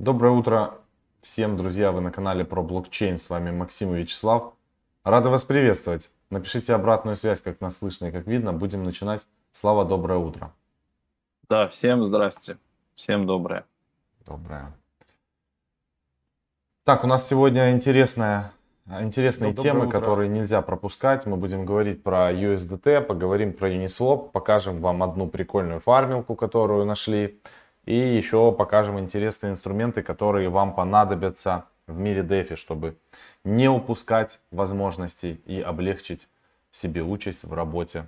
Доброе 0.00 0.30
утро 0.30 0.74
всем, 1.22 1.56
друзья! 1.56 1.90
Вы 1.90 2.00
на 2.00 2.12
канале 2.12 2.44
про 2.44 2.62
блокчейн. 2.62 3.18
С 3.18 3.28
вами 3.28 3.50
Максим 3.50 3.96
и 3.96 3.98
Вячеслав. 3.98 4.52
Рады 5.02 5.28
вас 5.28 5.44
приветствовать. 5.44 6.12
Напишите 6.30 6.72
обратную 6.72 7.16
связь, 7.16 7.40
как 7.40 7.60
нас 7.60 7.78
слышно 7.78 8.06
и 8.06 8.12
как 8.12 8.28
видно. 8.28 8.52
Будем 8.52 8.84
начинать. 8.84 9.26
Слава, 9.50 9.84
доброе 9.84 10.20
утро. 10.20 10.52
Да, 11.48 11.66
всем 11.66 12.04
здрасте. 12.04 12.58
Всем 12.94 13.26
доброе. 13.26 13.64
Доброе. 14.24 14.72
Так, 16.84 17.02
у 17.02 17.08
нас 17.08 17.28
сегодня 17.28 17.72
интересная, 17.72 18.52
интересные 19.00 19.52
Ну, 19.52 19.60
темы, 19.60 19.86
утро. 19.88 19.98
которые 19.98 20.28
нельзя 20.28 20.62
пропускать. 20.62 21.26
Мы 21.26 21.36
будем 21.36 21.66
говорить 21.66 22.04
про 22.04 22.32
USDT, 22.32 23.00
поговорим 23.00 23.52
про 23.52 23.68
Uniswap, 23.68 24.30
покажем 24.30 24.80
вам 24.80 25.02
одну 25.02 25.26
прикольную 25.26 25.80
фармилку, 25.80 26.36
которую 26.36 26.84
нашли. 26.84 27.40
И 27.88 27.96
еще 27.96 28.52
покажем 28.52 28.98
интересные 28.98 29.52
инструменты, 29.52 30.02
которые 30.02 30.50
вам 30.50 30.74
понадобятся 30.74 31.64
в 31.86 31.98
мире 31.98 32.20
DeFi, 32.20 32.56
чтобы 32.56 32.98
не 33.44 33.70
упускать 33.70 34.40
возможностей 34.50 35.40
и 35.46 35.62
облегчить 35.62 36.28
себе 36.70 37.02
участь 37.02 37.44
в 37.44 37.54
работе 37.54 38.04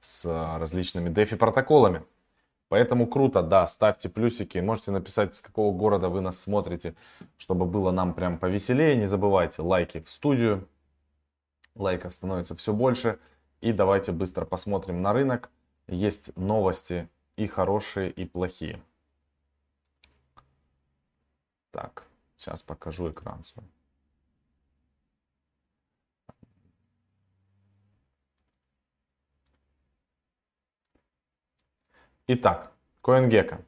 с 0.00 0.26
различными 0.58 1.08
DeFi 1.08 1.36
протоколами. 1.36 2.02
Поэтому 2.68 3.06
круто, 3.06 3.40
да, 3.42 3.66
ставьте 3.66 4.10
плюсики, 4.10 4.58
можете 4.58 4.90
написать, 4.90 5.34
с 5.34 5.40
какого 5.40 5.74
города 5.74 6.10
вы 6.10 6.20
нас 6.20 6.38
смотрите, 6.38 6.94
чтобы 7.38 7.64
было 7.64 7.92
нам 7.92 8.12
прям 8.12 8.36
повеселее. 8.36 8.96
Не 8.96 9.06
забывайте 9.06 9.62
лайки 9.62 10.02
в 10.02 10.10
студию, 10.10 10.68
лайков 11.74 12.12
становится 12.12 12.54
все 12.54 12.74
больше. 12.74 13.18
И 13.62 13.72
давайте 13.72 14.12
быстро 14.12 14.44
посмотрим 14.44 15.00
на 15.00 15.14
рынок. 15.14 15.48
Есть 15.88 16.36
новости 16.36 17.08
и 17.38 17.46
хорошие, 17.46 18.10
и 18.10 18.26
плохие. 18.26 18.78
Так, 21.70 22.06
сейчас 22.36 22.62
покажу 22.62 23.10
экран 23.10 23.42
свой. 23.42 23.66
Итак, 32.28 32.72
CoinGecko. 33.04 33.64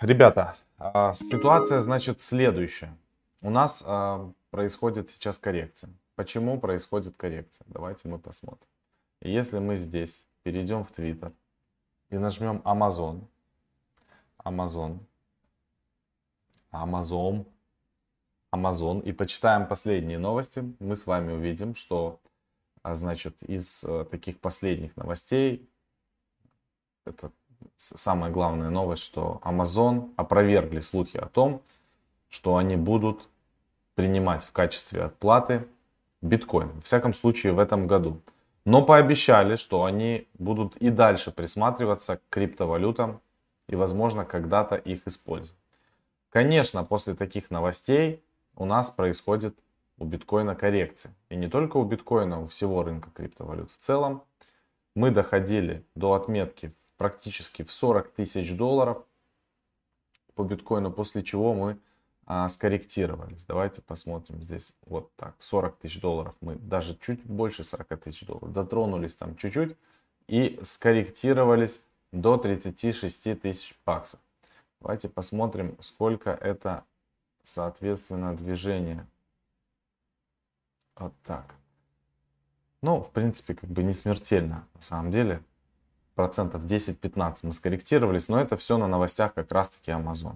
Ребята, 0.00 0.56
а, 0.78 1.14
ситуация 1.14 1.80
значит 1.80 2.20
следующая. 2.20 2.96
У 3.40 3.50
нас 3.50 3.84
а, 3.86 4.32
происходит 4.50 5.08
сейчас 5.08 5.38
коррекция. 5.38 5.90
Почему 6.16 6.58
происходит 6.58 7.16
коррекция? 7.16 7.64
Давайте 7.68 8.08
мы 8.08 8.18
посмотрим. 8.18 8.68
Если 9.20 9.60
мы 9.60 9.76
здесь 9.76 10.26
перейдем 10.42 10.84
в 10.84 10.90
Twitter 10.90 11.32
и 12.10 12.18
нажмем 12.18 12.60
Amazon, 12.64 13.28
Amazon, 14.44 14.98
Amazon, 16.72 17.46
Amazon 18.54 19.02
и 19.02 19.12
почитаем 19.12 19.66
последние 19.66 20.18
новости, 20.18 20.64
мы 20.78 20.96
с 20.96 21.06
вами 21.06 21.32
увидим, 21.32 21.74
что 21.74 22.20
а, 22.82 22.94
значит 22.94 23.42
из 23.42 23.84
э, 23.84 24.04
таких 24.10 24.40
последних 24.40 24.96
новостей 24.96 25.68
это 27.04 27.32
самая 27.76 28.30
главная 28.30 28.70
новость, 28.70 29.02
что 29.02 29.40
Amazon 29.44 30.12
опровергли 30.16 30.80
слухи 30.80 31.16
о 31.16 31.26
том, 31.26 31.62
что 32.28 32.56
они 32.56 32.76
будут 32.76 33.28
принимать 33.94 34.44
в 34.44 34.52
качестве 34.52 35.04
отплаты 35.04 35.68
биткоин. 36.20 36.80
В 36.80 36.84
всяком 36.84 37.12
случае 37.12 37.52
в 37.52 37.58
этом 37.58 37.86
году. 37.86 38.20
Но 38.64 38.84
пообещали, 38.84 39.56
что 39.56 39.84
они 39.84 40.28
будут 40.38 40.76
и 40.76 40.90
дальше 40.90 41.32
присматриваться 41.32 42.16
к 42.16 42.20
криптовалютам 42.30 43.20
и, 43.68 43.74
возможно, 43.74 44.24
когда-то 44.24 44.76
их 44.76 45.06
использовать. 45.06 45.61
Конечно, 46.32 46.82
после 46.82 47.14
таких 47.14 47.50
новостей 47.50 48.24
у 48.56 48.64
нас 48.64 48.90
происходит 48.90 49.54
у 49.98 50.06
биткоина 50.06 50.54
коррекция. 50.56 51.14
И 51.28 51.36
не 51.36 51.46
только 51.46 51.76
у 51.76 51.84
биткоина, 51.84 52.40
у 52.40 52.46
всего 52.46 52.82
рынка 52.82 53.10
криптовалют 53.10 53.70
в 53.70 53.76
целом. 53.76 54.22
Мы 54.94 55.10
доходили 55.10 55.84
до 55.94 56.14
отметки 56.14 56.72
практически 56.96 57.62
в 57.64 57.70
40 57.70 58.12
тысяч 58.12 58.56
долларов 58.56 59.04
по 60.34 60.42
биткоину, 60.42 60.90
после 60.90 61.22
чего 61.22 61.52
мы 61.52 61.78
а, 62.24 62.48
скорректировались. 62.48 63.44
Давайте 63.44 63.82
посмотрим 63.82 64.40
здесь 64.40 64.72
вот 64.86 65.14
так. 65.16 65.34
40 65.38 65.76
тысяч 65.76 66.00
долларов. 66.00 66.34
Мы 66.40 66.54
даже 66.54 66.96
чуть 66.98 67.22
больше 67.24 67.62
40 67.62 68.00
тысяч 68.00 68.24
долларов. 68.24 68.50
Дотронулись 68.54 69.16
там 69.16 69.36
чуть-чуть 69.36 69.76
и 70.28 70.58
скорректировались 70.62 71.82
до 72.10 72.38
36 72.38 73.38
тысяч 73.38 73.74
баксов. 73.84 74.18
Давайте 74.82 75.08
посмотрим, 75.08 75.76
сколько 75.80 76.30
это 76.30 76.82
соответственно 77.44 78.36
движение. 78.36 79.06
Вот 80.96 81.12
так. 81.24 81.54
Ну, 82.82 83.00
в 83.00 83.10
принципе, 83.10 83.54
как 83.54 83.70
бы 83.70 83.84
не 83.84 83.92
смертельно 83.92 84.66
на 84.74 84.82
самом 84.82 85.12
деле. 85.12 85.40
Процентов 86.16 86.64
10-15 86.64 87.38
мы 87.44 87.52
скорректировались, 87.52 88.28
но 88.28 88.40
это 88.40 88.56
все 88.56 88.76
на 88.76 88.88
новостях 88.88 89.34
как 89.34 89.52
раз-таки 89.52 89.92
Amazon. 89.92 90.34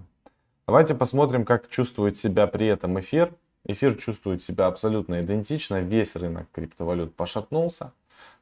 Давайте 0.65 0.95
посмотрим, 0.95 1.43
как 1.43 1.67
чувствует 1.67 2.17
себя 2.17 2.47
при 2.47 2.67
этом 2.67 2.97
эфир. 3.01 3.33
Эфир 3.65 3.95
чувствует 3.97 4.41
себя 4.41 4.67
абсолютно 4.67 5.21
идентично. 5.21 5.81
Весь 5.81 6.15
рынок 6.15 6.47
криптовалют 6.53 7.13
пошатнулся. 7.15 7.91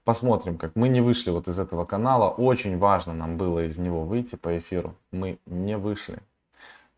Посмотрим, 0.06 0.60
как 0.60 0.76
мы 0.76 0.88
не 0.88 1.02
вышли 1.02 1.32
вот 1.32 1.48
из 1.48 1.60
этого 1.60 1.84
канала. 1.84 2.30
Очень 2.30 2.78
важно 2.78 3.14
нам 3.14 3.38
было 3.38 3.66
из 3.66 3.80
него 3.80 4.04
выйти 4.04 4.36
по 4.36 4.56
эфиру. 4.58 4.96
Мы 5.12 5.40
не 5.48 5.78
вышли. 5.78 6.20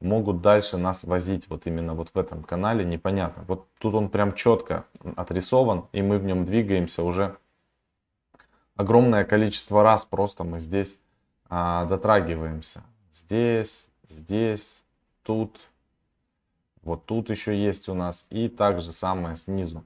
Могут 0.02 0.42
дальше 0.42 0.76
нас 0.76 1.06
возить 1.06 1.50
вот 1.50 1.66
именно 1.68 1.94
вот 1.94 2.10
в 2.10 2.18
этом 2.18 2.44
канале. 2.44 2.84
Непонятно. 2.84 3.46
Вот 3.48 3.66
тут 3.80 3.96
он 3.96 4.10
прям 4.10 4.34
четко 4.34 4.86
отрисован. 5.16 5.86
И 5.94 6.02
мы 6.02 6.20
в 6.20 6.26
нем 6.26 6.44
двигаемся 6.44 7.02
уже 7.02 7.38
огромное 8.76 9.24
количество 9.24 9.84
раз. 9.84 10.04
Просто 10.04 10.44
мы 10.44 10.59
здесь 10.59 11.00
а, 11.50 11.86
дотрагиваемся. 11.86 12.84
Здесь, 13.09 13.88
здесь, 14.08 14.84
тут. 15.24 15.58
Вот 16.84 17.06
тут 17.06 17.30
еще 17.30 17.58
есть 17.58 17.88
у 17.88 17.94
нас. 17.94 18.28
И 18.30 18.50
также 18.50 18.92
самое 18.92 19.38
снизу 19.38 19.86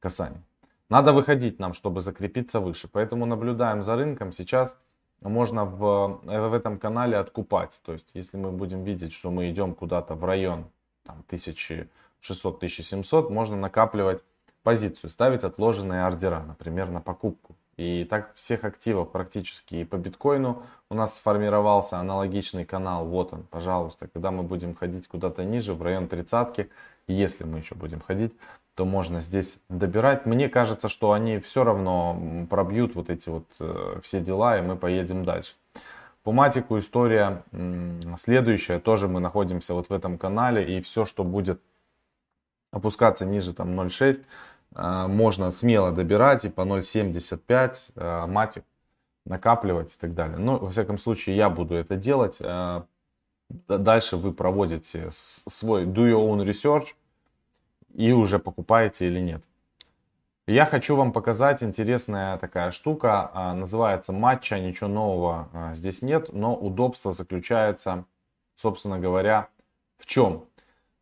касание. 0.00 0.42
Надо 0.90 1.12
выходить 1.12 1.58
нам, 1.58 1.72
чтобы 1.72 2.00
закрепиться 2.00 2.60
выше. 2.60 2.88
Поэтому 2.90 3.26
наблюдаем 3.26 3.82
за 3.82 3.96
рынком. 3.96 4.32
Сейчас 4.32 4.78
можно 5.20 5.64
в, 5.64 6.20
в 6.24 6.54
этом 6.54 6.78
канале 6.78 7.16
откупать. 7.16 7.80
То 7.84 7.92
есть, 7.92 8.08
если 8.14 8.36
мы 8.36 8.52
будем 8.52 8.84
видеть, 8.84 9.12
что 9.12 9.30
мы 9.30 9.50
идем 9.50 9.74
куда-то 9.74 10.14
в 10.14 10.24
район 10.24 10.66
там, 11.04 11.24
1600-1700, 11.28 13.30
можно 13.30 13.56
накапливать 13.56 14.22
позицию, 14.62 15.10
ставить 15.10 15.44
отложенные 15.44 16.04
ордера, 16.04 16.40
например, 16.40 16.90
на 16.90 17.00
покупку. 17.00 17.56
И 17.76 18.04
так 18.04 18.34
всех 18.34 18.64
активов 18.64 19.12
практически 19.12 19.76
и 19.76 19.84
по 19.84 19.96
биткоину 19.96 20.64
у 20.90 20.94
нас 20.94 21.14
сформировался 21.14 21.98
аналогичный 21.98 22.64
канал. 22.64 23.06
Вот 23.06 23.32
он, 23.32 23.44
пожалуйста. 23.44 24.08
Когда 24.08 24.32
мы 24.32 24.42
будем 24.42 24.74
ходить 24.74 25.06
куда-то 25.06 25.44
ниже, 25.44 25.74
в 25.74 25.82
район 25.82 26.08
тридцатки, 26.08 26.70
если 27.06 27.44
мы 27.44 27.58
еще 27.58 27.76
будем 27.76 28.00
ходить, 28.00 28.34
то 28.78 28.84
можно 28.84 29.18
здесь 29.18 29.58
добирать. 29.68 30.24
Мне 30.24 30.48
кажется, 30.48 30.86
что 30.86 31.10
они 31.10 31.40
все 31.40 31.64
равно 31.64 32.46
пробьют 32.48 32.94
вот 32.94 33.10
эти 33.10 33.28
вот 33.28 33.44
э, 33.58 33.98
все 34.04 34.20
дела, 34.20 34.56
и 34.56 34.62
мы 34.62 34.76
поедем 34.76 35.24
дальше. 35.24 35.54
По 36.22 36.30
матику 36.30 36.78
история 36.78 37.42
следующая. 38.16 38.78
Тоже 38.78 39.08
мы 39.08 39.18
находимся 39.18 39.74
вот 39.74 39.88
в 39.88 39.92
этом 39.92 40.16
канале, 40.16 40.76
и 40.76 40.80
все, 40.80 41.04
что 41.04 41.24
будет 41.24 41.60
опускаться 42.70 43.26
ниже 43.26 43.52
там 43.52 43.70
0.6, 43.80 44.22
э, 44.76 45.06
можно 45.08 45.50
смело 45.50 45.90
добирать 45.90 46.44
и 46.44 46.48
по 46.48 46.60
0.75 46.60 47.90
э, 47.96 48.26
матик 48.28 48.62
накапливать 49.26 49.96
и 49.96 49.98
так 49.98 50.14
далее. 50.14 50.38
Но, 50.38 50.56
во 50.56 50.70
всяком 50.70 50.98
случае, 50.98 51.34
я 51.34 51.50
буду 51.50 51.74
это 51.74 51.96
делать. 51.96 52.40
Дальше 53.66 54.16
вы 54.16 54.32
проводите 54.32 55.08
свой 55.10 55.84
do 55.84 56.08
your 56.08 56.28
own 56.28 56.46
research 56.46 56.94
и 57.94 58.12
уже 58.12 58.38
покупаете 58.38 59.06
или 59.06 59.20
нет. 59.20 59.44
Я 60.46 60.64
хочу 60.64 60.96
вам 60.96 61.12
показать 61.12 61.62
интересная 61.62 62.38
такая 62.38 62.70
штука, 62.70 63.30
а, 63.34 63.52
называется 63.52 64.12
матча, 64.14 64.58
ничего 64.58 64.88
нового 64.88 65.48
а, 65.52 65.74
здесь 65.74 66.00
нет, 66.00 66.32
но 66.32 66.56
удобство 66.56 67.12
заключается, 67.12 68.06
собственно 68.56 68.98
говоря, 68.98 69.48
в 69.98 70.06
чем? 70.06 70.46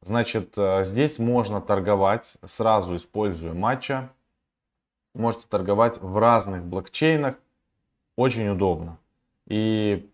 Значит, 0.03 0.55
э, 0.56 0.85
здесь 0.85 1.19
можно 1.19 1.61
торговать, 1.61 2.37
сразу 2.44 2.97
используя 2.97 3.55
матча, 3.55 4.11
можете 5.15 5.47
торговать 5.49 6.00
в 6.00 6.17
разных 6.19 6.65
блокчейнах, 6.65 7.38
очень 8.17 8.49
удобно. 8.49 8.99
И, 9.47 10.11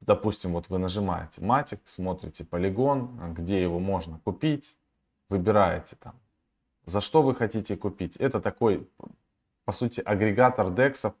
допустим, 0.00 0.52
вот 0.52 0.68
вы 0.68 0.78
нажимаете 0.78 1.42
матик, 1.42 1.80
смотрите 1.84 2.44
полигон, 2.44 3.34
где 3.34 3.62
его 3.62 3.78
можно 3.78 4.18
купить, 4.24 4.76
выбираете 5.28 5.96
там, 6.00 6.14
за 6.86 7.00
что 7.00 7.22
вы 7.22 7.34
хотите 7.34 7.76
купить. 7.76 8.16
Это 8.16 8.40
такой, 8.40 8.88
по 9.64 9.72
сути, 9.72 10.00
агрегатор 10.00 10.70
дексов, 10.70 11.14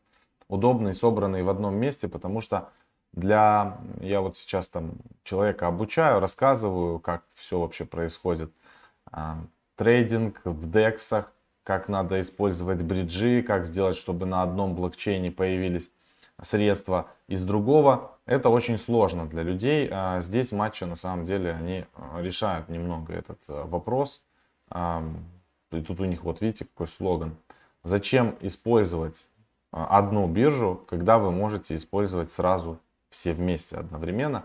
удобный, 0.48 0.94
собранный 0.94 1.42
в 1.42 1.48
одном 1.48 1.76
месте, 1.76 2.08
потому 2.08 2.40
что 2.40 2.70
для, 3.12 3.78
я 4.00 4.20
вот 4.20 4.36
сейчас 4.36 4.68
там 4.68 4.92
человека 5.24 5.66
обучаю, 5.66 6.20
рассказываю, 6.20 6.98
как 7.00 7.24
все 7.34 7.60
вообще 7.60 7.84
происходит. 7.84 8.52
А, 9.10 9.38
трейдинг 9.76 10.40
в 10.44 10.70
дексах, 10.70 11.32
как 11.62 11.88
надо 11.88 12.20
использовать 12.20 12.82
бриджи, 12.82 13.42
как 13.42 13.66
сделать, 13.66 13.96
чтобы 13.96 14.26
на 14.26 14.42
одном 14.42 14.74
блокчейне 14.74 15.30
появились 15.30 15.90
средства 16.40 17.08
из 17.26 17.44
другого. 17.44 18.12
Это 18.26 18.48
очень 18.48 18.78
сложно 18.78 19.26
для 19.26 19.42
людей. 19.42 19.88
А 19.90 20.20
здесь 20.20 20.52
матчи 20.52 20.84
на 20.84 20.96
самом 20.96 21.24
деле 21.24 21.52
они 21.52 21.84
а, 21.94 22.20
решают 22.20 22.68
немного 22.68 23.12
этот 23.12 23.38
а, 23.48 23.66
вопрос. 23.66 24.22
И 25.70 25.80
тут 25.80 26.00
у 26.00 26.04
них 26.04 26.24
вот 26.24 26.40
видите 26.40 26.66
какой 26.66 26.86
слоган. 26.86 27.36
Зачем 27.84 28.36
использовать 28.40 29.28
одну 29.70 30.26
биржу, 30.28 30.82
когда 30.88 31.18
вы 31.18 31.30
можете 31.30 31.74
использовать 31.74 32.30
сразу 32.30 32.78
все 33.08 33.32
вместе 33.32 33.76
одновременно? 33.76 34.44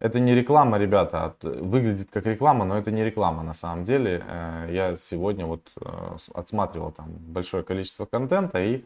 Это 0.00 0.20
не 0.20 0.34
реклама, 0.34 0.78
ребята, 0.78 1.34
выглядит 1.42 2.08
как 2.12 2.24
реклама, 2.26 2.64
но 2.64 2.78
это 2.78 2.92
не 2.92 3.04
реклама 3.04 3.42
на 3.42 3.52
самом 3.52 3.82
деле. 3.82 4.22
Э, 4.28 4.68
я 4.70 4.96
сегодня 4.96 5.44
вот 5.44 5.72
э, 5.80 6.16
отсматривал 6.34 6.92
там 6.92 7.06
большое 7.08 7.64
количество 7.64 8.06
контента 8.06 8.62
и 8.62 8.84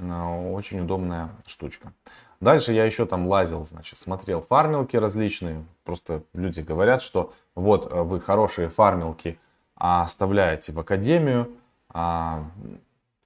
очень 0.00 0.80
удобная 0.80 1.30
штучка. 1.46 1.92
Дальше 2.40 2.72
я 2.72 2.84
еще 2.84 3.06
там 3.06 3.26
лазил, 3.26 3.64
значит, 3.64 3.98
смотрел 3.98 4.42
фармилки 4.42 4.96
различные. 4.96 5.64
Просто 5.84 6.22
люди 6.32 6.60
говорят, 6.60 7.00
что 7.00 7.32
вот 7.54 7.90
вы 7.90 8.20
хорошие 8.20 8.68
фармилки 8.68 9.38
оставляете 9.76 10.72
в 10.72 10.80
академию, 10.80 11.52
а 11.88 12.44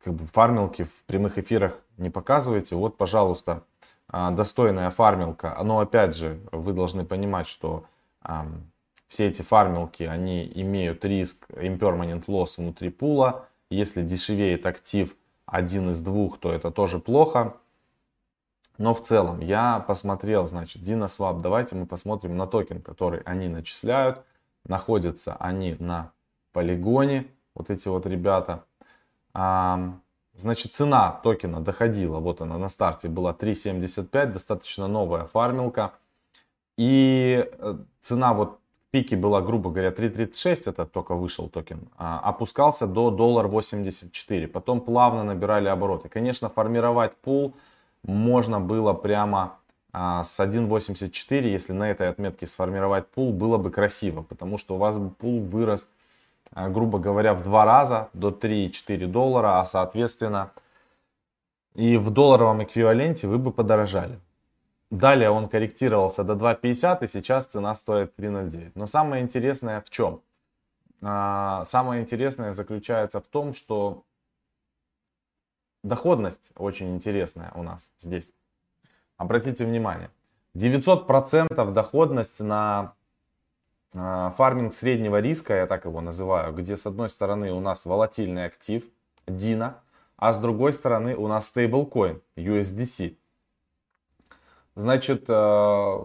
как 0.04 0.14
бы 0.14 0.26
фармилки 0.26 0.84
в 0.84 1.04
прямых 1.04 1.38
эфирах 1.38 1.78
не 1.96 2.10
показываете. 2.10 2.76
Вот, 2.76 2.96
пожалуйста, 2.96 3.64
а, 4.08 4.30
достойная 4.30 4.90
фармилка. 4.90 5.58
Но 5.62 5.80
опять 5.80 6.14
же, 6.14 6.40
вы 6.52 6.72
должны 6.72 7.04
понимать, 7.04 7.46
что 7.46 7.84
все 9.08 9.26
эти 9.26 9.40
фармилки, 9.42 10.02
они 10.02 10.50
имеют 10.54 11.04
риск 11.04 11.46
impermanent 11.50 12.26
loss 12.26 12.54
внутри 12.58 12.90
пула. 12.90 13.46
Если 13.70 14.02
дешевеет 14.02 14.66
актив 14.66 15.16
один 15.50 15.90
из 15.90 16.00
двух, 16.00 16.38
то 16.38 16.52
это 16.52 16.70
тоже 16.70 16.98
плохо. 16.98 17.56
Но 18.76 18.94
в 18.94 19.02
целом 19.02 19.40
я 19.40 19.80
посмотрел, 19.80 20.46
значит, 20.46 20.82
DinoSwap. 20.82 21.40
Давайте 21.40 21.74
мы 21.74 21.86
посмотрим 21.86 22.36
на 22.36 22.46
токен, 22.46 22.80
который 22.80 23.20
они 23.22 23.48
начисляют. 23.48 24.24
Находятся 24.64 25.36
они 25.40 25.76
на 25.78 26.12
полигоне. 26.52 27.26
Вот 27.54 27.70
эти 27.70 27.88
вот 27.88 28.06
ребята. 28.06 28.64
Значит, 29.32 30.74
цена 30.74 31.20
токена 31.24 31.60
доходила, 31.60 32.20
вот 32.20 32.40
она 32.40 32.58
на 32.58 32.68
старте 32.68 33.08
была 33.08 33.32
3.75, 33.32 34.26
достаточно 34.26 34.86
новая 34.86 35.26
фармилка. 35.26 35.94
И 36.76 37.44
э, 37.50 37.78
цена 38.00 38.34
вот 38.34 38.60
пике 38.90 39.16
была, 39.16 39.40
грубо 39.40 39.70
говоря, 39.70 39.90
3.36, 39.90 40.70
это 40.70 40.86
только 40.86 41.14
вышел 41.14 41.48
токен, 41.48 41.88
а, 41.96 42.20
опускался 42.20 42.86
до 42.86 43.10
доллар 43.10 43.48
84. 43.48 44.48
Потом 44.48 44.80
плавно 44.80 45.24
набирали 45.24 45.68
обороты. 45.68 46.08
Конечно, 46.08 46.48
формировать 46.48 47.16
пул 47.16 47.54
можно 48.02 48.60
было 48.60 48.94
прямо 48.94 49.58
а, 49.92 50.22
с 50.24 50.40
1.84, 50.40 51.48
если 51.48 51.72
на 51.72 51.90
этой 51.90 52.08
отметке 52.08 52.46
сформировать 52.46 53.08
пул, 53.08 53.32
было 53.32 53.58
бы 53.58 53.70
красиво, 53.70 54.22
потому 54.22 54.58
что 54.58 54.74
у 54.74 54.78
вас 54.78 54.98
бы 54.98 55.10
пул 55.10 55.40
вырос 55.40 55.88
Э, 56.54 56.68
грубо 56.68 56.98
говоря, 56.98 57.34
в 57.34 57.42
два 57.42 57.64
раза 57.64 58.08
до 58.12 58.30
3-4 58.30 59.06
доллара, 59.06 59.60
а 59.60 59.64
соответственно 59.64 60.52
и 61.74 61.96
в 61.96 62.10
долларовом 62.10 62.64
эквиваленте 62.64 63.28
вы 63.28 63.38
бы 63.38 63.52
подорожали. 63.52 64.18
Далее 64.90 65.30
он 65.30 65.46
корректировался 65.46 66.24
до 66.24 66.32
2.50 66.32 67.04
и 67.04 67.06
сейчас 67.08 67.46
цена 67.46 67.74
стоит 67.74 68.18
3.09. 68.18 68.72
Но 68.74 68.86
самое 68.86 69.22
интересное 69.22 69.82
в 69.82 69.90
чем? 69.90 70.22
А, 71.02 71.64
самое 71.66 72.02
интересное 72.02 72.52
заключается 72.52 73.20
в 73.20 73.26
том, 73.26 73.52
что 73.52 74.04
доходность 75.82 76.52
очень 76.56 76.94
интересная 76.94 77.52
у 77.54 77.62
нас 77.62 77.90
здесь. 77.98 78.32
Обратите 79.18 79.66
внимание, 79.66 80.10
900% 80.54 81.72
доходность 81.72 82.40
на 82.40 82.94
а, 83.92 84.30
фарминг 84.30 84.72
среднего 84.72 85.20
риска, 85.20 85.54
я 85.54 85.66
так 85.66 85.84
его 85.84 86.00
называю, 86.00 86.54
где 86.54 86.76
с 86.76 86.86
одной 86.86 87.08
стороны 87.10 87.52
у 87.52 87.60
нас 87.60 87.84
волатильный 87.84 88.46
актив, 88.46 88.84
DINA, 89.26 89.74
а 90.16 90.32
с 90.32 90.38
другой 90.38 90.72
стороны 90.72 91.14
у 91.14 91.28
нас 91.28 91.48
стейблкоин, 91.48 92.22
USDC. 92.36 93.16
Значит, 94.78 95.24
э, 95.28 95.98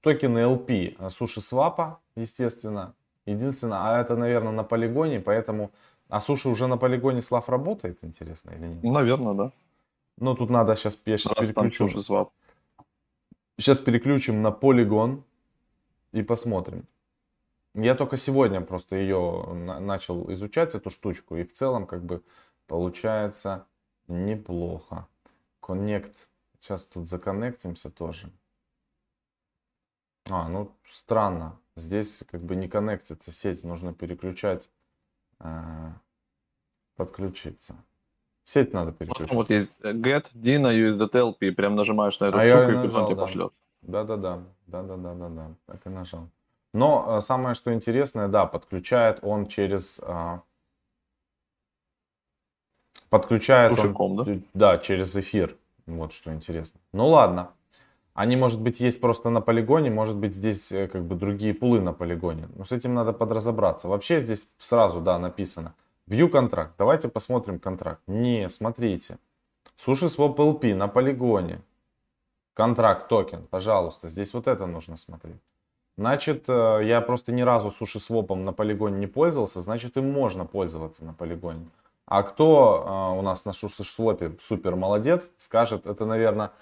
токены 0.00 0.38
LP 0.38 1.10
суши 1.10 1.40
свапа, 1.40 1.98
естественно. 2.14 2.94
Единственное, 3.24 3.78
а 3.78 4.00
это, 4.00 4.14
наверное, 4.16 4.52
на 4.52 4.62
полигоне, 4.62 5.20
поэтому... 5.20 5.72
А 6.08 6.20
суши 6.20 6.48
уже 6.48 6.68
на 6.68 6.76
полигоне 6.76 7.20
слав 7.20 7.48
работает, 7.48 8.04
интересно, 8.04 8.52
или 8.52 8.68
нет? 8.68 8.84
Наверное, 8.84 9.34
да. 9.34 9.52
Ну, 10.18 10.36
тут 10.36 10.50
надо 10.50 10.76
сейчас, 10.76 10.96
я 11.04 11.18
сейчас 11.18 11.32
Раз 11.32 11.48
переключу. 11.48 11.88
Сейчас 13.58 13.80
переключим 13.80 14.40
на 14.40 14.52
полигон 14.52 15.24
и 16.12 16.22
посмотрим. 16.22 16.86
Я 17.74 17.96
только 17.96 18.16
сегодня 18.16 18.60
просто 18.60 18.94
ее 18.94 19.52
начал 19.80 20.30
изучать, 20.30 20.76
эту 20.76 20.90
штучку, 20.90 21.36
и 21.36 21.42
в 21.42 21.52
целом 21.52 21.88
как 21.88 22.04
бы 22.04 22.22
получается 22.68 23.66
неплохо. 24.06 25.08
Connect. 25.60 26.14
Сейчас 26.66 26.84
тут 26.84 27.08
законнектимся 27.08 27.90
тоже. 27.90 28.28
А, 30.28 30.48
ну 30.48 30.72
странно. 30.84 31.60
Здесь 31.76 32.24
как 32.28 32.42
бы 32.42 32.56
не 32.56 32.66
коннектится 32.66 33.30
сеть, 33.30 33.62
нужно 33.62 33.94
переключать, 33.94 34.68
э, 35.38 35.92
подключиться. 36.96 37.76
Сеть 38.42 38.72
надо 38.72 38.90
переключить. 38.90 39.32
Вот 39.32 39.50
есть 39.50 39.80
get, 39.80 40.34
Dina, 40.34 40.72
USDT, 40.74 41.52
прям 41.52 41.76
нажимаешь 41.76 42.18
на 42.18 42.24
эту 42.26 42.38
а 42.38 42.40
штуку, 42.40 42.70
и 42.70 42.74
нажал, 42.74 43.06
тебе 43.06 43.14
да. 43.14 43.22
пошлет. 43.22 43.52
Да-да-да, 43.82 44.42
да-да-да-да-да, 44.66 45.54
так 45.66 45.86
и 45.86 45.88
нажал. 45.88 46.28
Но 46.74 47.18
э, 47.18 47.20
самое, 47.20 47.54
что 47.54 47.72
интересное, 47.72 48.26
да, 48.26 48.44
подключает 48.44 49.20
он 49.22 49.46
через... 49.46 50.00
А, 50.02 50.42
подключает 53.08 53.78
он, 53.78 54.16
да? 54.16 54.40
да, 54.52 54.78
через 54.78 55.14
эфир. 55.14 55.56
Вот 55.86 56.12
что 56.12 56.32
интересно. 56.32 56.80
Ну 56.92 57.08
ладно. 57.08 57.50
Они, 58.14 58.34
может 58.34 58.62
быть, 58.62 58.80
есть 58.80 59.00
просто 59.00 59.28
на 59.28 59.42
полигоне, 59.42 59.90
может 59.90 60.16
быть, 60.16 60.34
здесь 60.34 60.72
э, 60.72 60.88
как 60.88 61.04
бы 61.04 61.16
другие 61.16 61.52
пулы 61.52 61.80
на 61.80 61.92
полигоне. 61.92 62.48
Но 62.54 62.64
с 62.64 62.72
этим 62.72 62.94
надо 62.94 63.12
подразобраться. 63.12 63.88
Вообще 63.88 64.20
здесь 64.20 64.48
сразу, 64.58 65.00
да, 65.00 65.18
написано. 65.18 65.74
View 66.08 66.28
контракт. 66.28 66.72
Давайте 66.78 67.08
посмотрим 67.08 67.58
контракт. 67.58 68.00
Не, 68.06 68.48
смотрите. 68.48 69.18
Суши 69.76 70.06
Swap 70.06 70.36
LP 70.36 70.74
на 70.74 70.88
полигоне. 70.88 71.60
Контракт 72.54 73.08
токен, 73.08 73.46
пожалуйста. 73.50 74.08
Здесь 74.08 74.32
вот 74.32 74.48
это 74.48 74.64
нужно 74.64 74.96
смотреть. 74.96 75.42
Значит, 75.98 76.44
э, 76.48 76.80
я 76.84 77.00
просто 77.00 77.32
ни 77.32 77.42
разу 77.42 77.70
суши-свопом 77.70 78.42
на 78.42 78.52
полигоне 78.52 78.98
не 78.98 79.06
пользовался, 79.06 79.60
значит, 79.60 79.96
им 79.96 80.10
можно 80.12 80.44
пользоваться 80.44 81.04
на 81.04 81.14
полигоне. 81.14 81.68
А 82.06 82.22
кто 82.22 83.12
э, 83.14 83.18
у 83.18 83.22
нас 83.22 83.44
на 83.44 83.52
суши-свопе 83.52 84.36
супер 84.40 84.76
молодец, 84.76 85.32
скажет, 85.38 85.86
это, 85.86 86.06
наверное, 86.06 86.52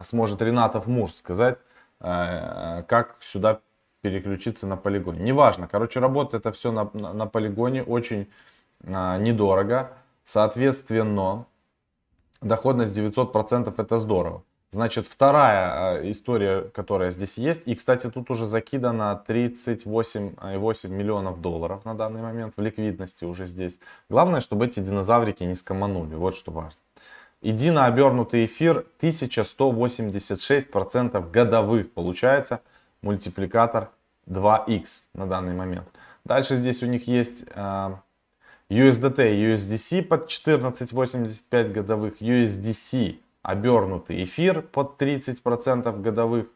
сможет 0.00 0.40
Ренатов 0.40 0.86
Мур 0.86 1.10
сказать, 1.10 1.58
э, 2.00 2.82
как 2.88 3.16
сюда 3.20 3.60
переключиться 4.00 4.66
на 4.66 4.76
полигоне. 4.76 5.20
Неважно, 5.20 5.68
короче, 5.68 6.00
работает 6.00 6.46
это 6.46 6.52
все 6.52 6.72
на, 6.72 6.90
на, 6.92 7.12
на 7.12 7.26
полигоне, 7.26 7.82
очень 7.82 8.28
недорого. 8.82 9.92
Соответственно, 10.24 11.46
доходность 12.42 12.98
900% 12.98 13.74
это 13.76 13.98
здорово. 13.98 14.42
Значит, 14.74 15.06
вторая 15.06 15.98
а, 15.98 16.10
история, 16.10 16.62
которая 16.62 17.12
здесь 17.12 17.38
есть, 17.38 17.62
и, 17.64 17.76
кстати, 17.76 18.10
тут 18.10 18.28
уже 18.32 18.46
закидано 18.46 19.22
38,8 19.28 20.88
миллионов 20.88 21.40
долларов 21.40 21.84
на 21.84 21.94
данный 21.94 22.22
момент 22.22 22.54
в 22.56 22.60
ликвидности 22.60 23.24
уже 23.24 23.46
здесь. 23.46 23.78
Главное, 24.10 24.40
чтобы 24.40 24.66
эти 24.66 24.80
динозаврики 24.80 25.44
не 25.44 25.54
скоманули, 25.54 26.16
вот 26.16 26.34
что 26.34 26.50
важно. 26.50 26.80
Едино 27.40 27.86
обернутый 27.86 28.46
эфир 28.46 28.84
1186% 29.00 31.30
годовых 31.30 31.92
получается, 31.92 32.60
мультипликатор 33.00 33.90
2x 34.28 35.02
на 35.14 35.28
данный 35.28 35.54
момент. 35.54 35.86
Дальше 36.24 36.56
здесь 36.56 36.82
у 36.82 36.86
них 36.86 37.06
есть 37.06 37.44
uh, 37.54 37.94
USDT 38.70 39.54
USDC 39.54 40.02
под 40.02 40.28
14,85 40.28 41.70
годовых, 41.70 42.20
USDC 42.20 43.20
обернутый 43.44 44.24
эфир 44.24 44.62
под 44.62 44.96
30% 45.00 46.00
годовых, 46.00 46.46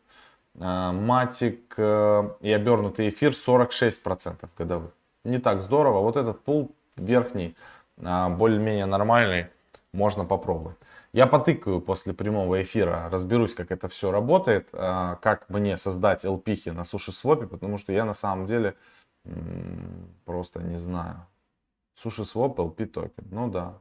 а, 0.59 0.91
матик 0.93 1.75
э, 1.77 2.31
и 2.41 2.51
обернутый 2.51 3.11
эфир 3.11 3.33
46% 3.33 4.49
годовых. 4.57 4.91
Не 5.25 5.39
так 5.39 5.61
здорово. 5.61 6.01
Вот 6.01 6.17
этот 6.17 6.43
пул 6.43 6.75
верхний, 6.97 7.55
а, 8.03 8.31
более-менее 8.31 8.87
нормальный, 8.87 9.49
можно 9.93 10.25
попробовать. 10.25 10.79
Я 11.13 11.27
потыкаю 11.27 11.81
после 11.81 12.15
прямого 12.15 12.63
эфира, 12.63 13.09
разберусь, 13.13 13.55
как 13.55 13.71
это 13.71 13.89
все 13.89 14.11
работает, 14.11 14.69
как 14.71 15.49
мне 15.49 15.79
создать 15.79 16.25
LP 16.27 16.73
на 16.73 16.85
суши 16.85 17.13
свопе, 17.13 17.47
потому 17.47 17.79
что 17.79 17.93
я 17.95 18.05
на 18.05 18.13
самом 18.13 18.45
деле 18.45 18.75
просто 20.27 20.61
не 20.61 20.77
знаю. 20.77 21.27
Суши 21.95 22.27
своп, 22.27 22.61
LP 22.61 22.87
токен, 22.87 23.25
ну 23.31 23.49
да, 23.49 23.79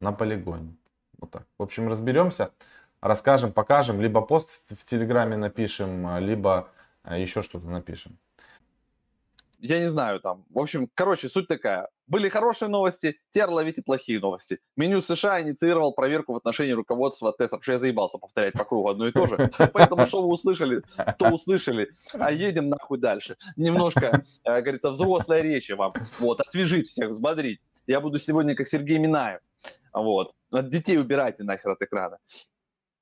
на 0.00 0.12
полигоне. 0.12 0.74
Вот 1.18 1.30
так. 1.30 1.46
В 1.58 1.62
общем, 1.62 1.88
разберемся, 1.88 2.50
расскажем, 3.00 3.52
покажем, 3.52 4.00
либо 4.00 4.20
пост 4.20 4.72
в 4.76 4.84
Телеграме 4.84 5.36
напишем, 5.36 6.18
либо 6.18 6.68
а, 7.02 7.18
еще 7.18 7.42
что-то 7.42 7.66
напишем 7.66 8.18
я 9.64 9.80
не 9.80 9.88
знаю 9.88 10.20
там. 10.20 10.44
В 10.50 10.58
общем, 10.58 10.90
короче, 10.94 11.30
суть 11.30 11.48
такая. 11.48 11.88
Были 12.06 12.28
хорошие 12.28 12.68
новости, 12.68 13.18
теперь 13.30 13.48
ловите 13.48 13.80
плохие 13.80 14.20
новости. 14.20 14.60
Меню 14.76 15.00
США 15.00 15.40
инициировал 15.40 15.94
проверку 15.94 16.34
в 16.34 16.36
отношении 16.36 16.72
руководства 16.72 17.32
ТЭС. 17.32 17.52
Что 17.62 17.72
я 17.72 17.78
заебался 17.78 18.18
повторять 18.18 18.52
по 18.52 18.64
кругу 18.64 18.90
одно 18.90 19.08
и 19.08 19.12
то 19.12 19.26
же. 19.26 19.50
Поэтому 19.72 20.04
что 20.04 20.20
вы 20.20 20.28
услышали, 20.28 20.82
то 21.18 21.30
услышали. 21.30 21.88
А 22.12 22.30
едем 22.30 22.68
нахуй 22.68 22.98
дальше. 22.98 23.36
Немножко, 23.56 24.22
э, 24.44 24.60
говорится, 24.60 24.90
взрослая 24.90 25.40
речи 25.40 25.72
вам. 25.72 25.94
Вот, 26.18 26.42
освежить 26.42 26.88
всех, 26.88 27.08
взбодрить. 27.08 27.60
Я 27.86 28.00
буду 28.00 28.18
сегодня 28.18 28.54
как 28.54 28.68
Сергей 28.68 28.98
Минаев. 28.98 29.40
Вот. 29.92 30.32
Детей 30.50 30.98
убирайте 30.98 31.44
нахер 31.44 31.70
от 31.70 31.82
экрана. 31.82 32.18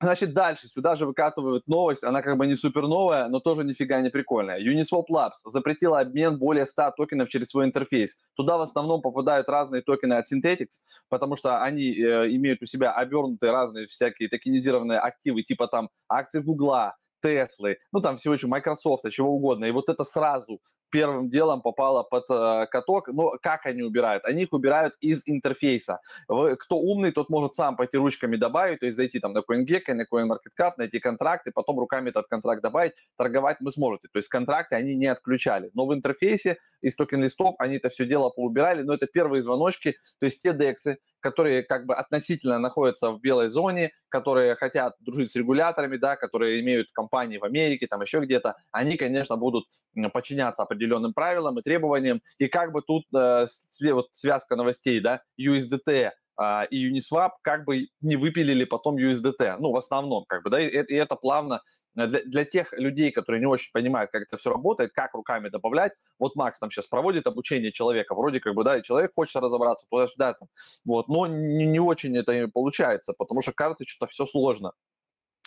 Значит, 0.03 0.33
дальше 0.33 0.67
сюда 0.67 0.97
же 0.97 1.05
выкатывают 1.05 1.65
новость, 1.65 2.03
она 2.03 2.21
как 2.21 2.35
бы 2.37 2.45
не 2.45 2.55
супер 2.55 2.87
новая, 2.87 3.29
но 3.29 3.39
тоже 3.39 3.63
нифига 3.63 4.01
не 4.01 4.09
прикольная. 4.09 4.59
Uniswap 4.59 5.05
Labs 5.09 5.39
запретила 5.45 6.01
обмен 6.01 6.37
более 6.37 6.65
100 6.65 6.91
токенов 6.97 7.29
через 7.29 7.49
свой 7.49 7.65
интерфейс. 7.65 8.17
Туда 8.35 8.57
в 8.57 8.61
основном 8.61 9.01
попадают 9.01 9.47
разные 9.47 9.81
токены 9.81 10.15
от 10.15 10.25
Synthetix, 10.29 10.81
потому 11.07 11.37
что 11.37 11.63
они 11.63 11.93
э, 11.93 12.27
имеют 12.35 12.61
у 12.61 12.65
себя 12.65 12.91
обернутые 12.91 13.53
разные 13.53 13.87
всякие 13.87 14.27
токенизированные 14.27 14.99
активы, 14.99 15.41
типа 15.41 15.67
там 15.67 15.89
акции 16.09 16.41
Гугла, 16.41 16.97
Теслы, 17.21 17.77
ну 17.93 18.01
там 18.01 18.17
всего 18.17 18.33
еще 18.33 18.47
Microsoft, 18.47 19.09
чего 19.09 19.29
угодно. 19.29 19.63
И 19.63 19.71
вот 19.71 19.87
это 19.87 20.03
сразу 20.03 20.59
первым 20.93 21.27
делом 21.27 21.61
попало 21.61 22.03
под 22.03 22.25
э, 22.29 22.67
каток. 22.67 23.07
Но 23.07 23.31
как 23.41 23.65
они 23.65 23.81
убирают? 23.81 24.25
Они 24.25 24.43
их 24.43 24.53
убирают 24.53 24.93
из 25.01 25.23
интерфейса. 25.25 25.99
Вы, 26.27 26.55
кто 26.55 26.77
умный, 26.77 27.11
тот 27.11 27.29
может 27.29 27.55
сам 27.55 27.75
пойти 27.75 27.97
ручками 27.97 28.35
добавить, 28.35 28.79
то 28.79 28.85
есть 28.85 28.95
зайти 28.95 29.19
там 29.19 29.33
на 29.33 29.39
CoinGecko, 29.39 29.93
на 29.93 30.03
CoinMarketCap, 30.03 30.73
найти 30.77 30.99
контракты, 30.99 31.51
потом 31.51 31.79
руками 31.79 32.09
этот 32.09 32.27
контракт 32.27 32.61
добавить, 32.61 32.93
торговать 33.17 33.57
вы 33.59 33.71
сможете. 33.71 34.07
То 34.13 34.19
есть 34.19 34.29
контракты 34.29 34.75
они 34.75 34.95
не 34.95 35.07
отключали. 35.07 35.71
Но 35.73 35.87
в 35.87 35.93
интерфейсе 35.93 36.57
из 36.81 36.95
токен-листов 36.95 37.55
они 37.57 37.77
это 37.77 37.89
все 37.89 38.05
дело 38.05 38.29
поубирали, 38.29 38.83
но 38.83 38.93
это 38.93 39.07
первые 39.07 39.41
звоночки, 39.41 39.95
то 40.19 40.25
есть 40.27 40.43
те 40.43 40.53
дексы, 40.53 40.99
которые 41.23 41.63
как 41.63 41.85
бы 41.85 41.95
относительно 41.95 42.59
находятся 42.59 43.11
в 43.11 43.21
белой 43.21 43.47
зоне, 43.47 43.91
которые 44.09 44.55
хотят 44.55 44.95
дружить 44.99 45.31
с 45.31 45.35
регуляторами, 45.35 45.97
да, 45.97 46.15
которые 46.17 46.59
имеют 46.59 46.91
компании 46.91 47.37
в 47.37 47.45
Америке, 47.45 47.87
там 47.87 48.01
еще 48.01 48.19
где-то, 48.19 48.57
они, 48.71 48.97
конечно, 48.97 49.37
будут 49.37 49.65
подчиняться 50.13 50.63
определенным 50.63 50.82
правилам 51.13 51.59
и 51.59 51.61
требованиям. 51.61 52.21
И 52.37 52.47
как 52.47 52.71
бы 52.71 52.81
тут 52.81 53.05
э, 53.15 53.45
вот 53.91 54.07
связка 54.11 54.55
новостей, 54.55 54.99
да, 54.99 55.21
USDT 55.39 56.11
а, 56.35 56.63
и 56.63 56.89
Uniswap 56.89 57.31
как 57.41 57.65
бы 57.65 57.89
не 58.01 58.15
выпилили 58.15 58.65
потом 58.65 58.95
USDT, 58.95 59.57
ну, 59.59 59.71
в 59.71 59.77
основном, 59.77 60.25
как 60.27 60.43
бы, 60.43 60.49
да, 60.49 60.59
и, 60.59 60.67
и 60.67 60.95
это 60.95 61.15
плавно 61.15 61.61
э, 61.95 62.07
для, 62.07 62.23
для 62.23 62.45
тех 62.45 62.73
людей, 62.73 63.11
которые 63.11 63.39
не 63.39 63.45
очень 63.45 63.71
понимают, 63.71 64.11
как 64.11 64.23
это 64.23 64.37
все 64.37 64.49
работает, 64.49 64.91
как 64.93 65.13
руками 65.13 65.49
добавлять, 65.49 65.93
вот 66.17 66.35
Макс 66.35 66.57
там 66.57 66.71
сейчас 66.71 66.87
проводит 66.87 67.27
обучение 67.27 67.71
человека, 67.71 68.15
вроде 68.15 68.39
как 68.39 68.55
бы, 68.55 68.63
да, 68.63 68.77
и 68.77 68.83
человек 68.83 69.11
хочет 69.13 69.35
разобраться, 69.41 69.85
то 69.89 70.07
да, 70.17 70.33
там, 70.33 70.47
вот, 70.85 71.07
но 71.07 71.27
не, 71.27 71.65
не 71.65 71.79
очень 71.79 72.17
это 72.17 72.47
получается, 72.47 73.13
потому 73.13 73.41
что 73.41 73.51
кажется, 73.51 73.85
что-то 73.87 74.11
все 74.11 74.25
сложно. 74.25 74.73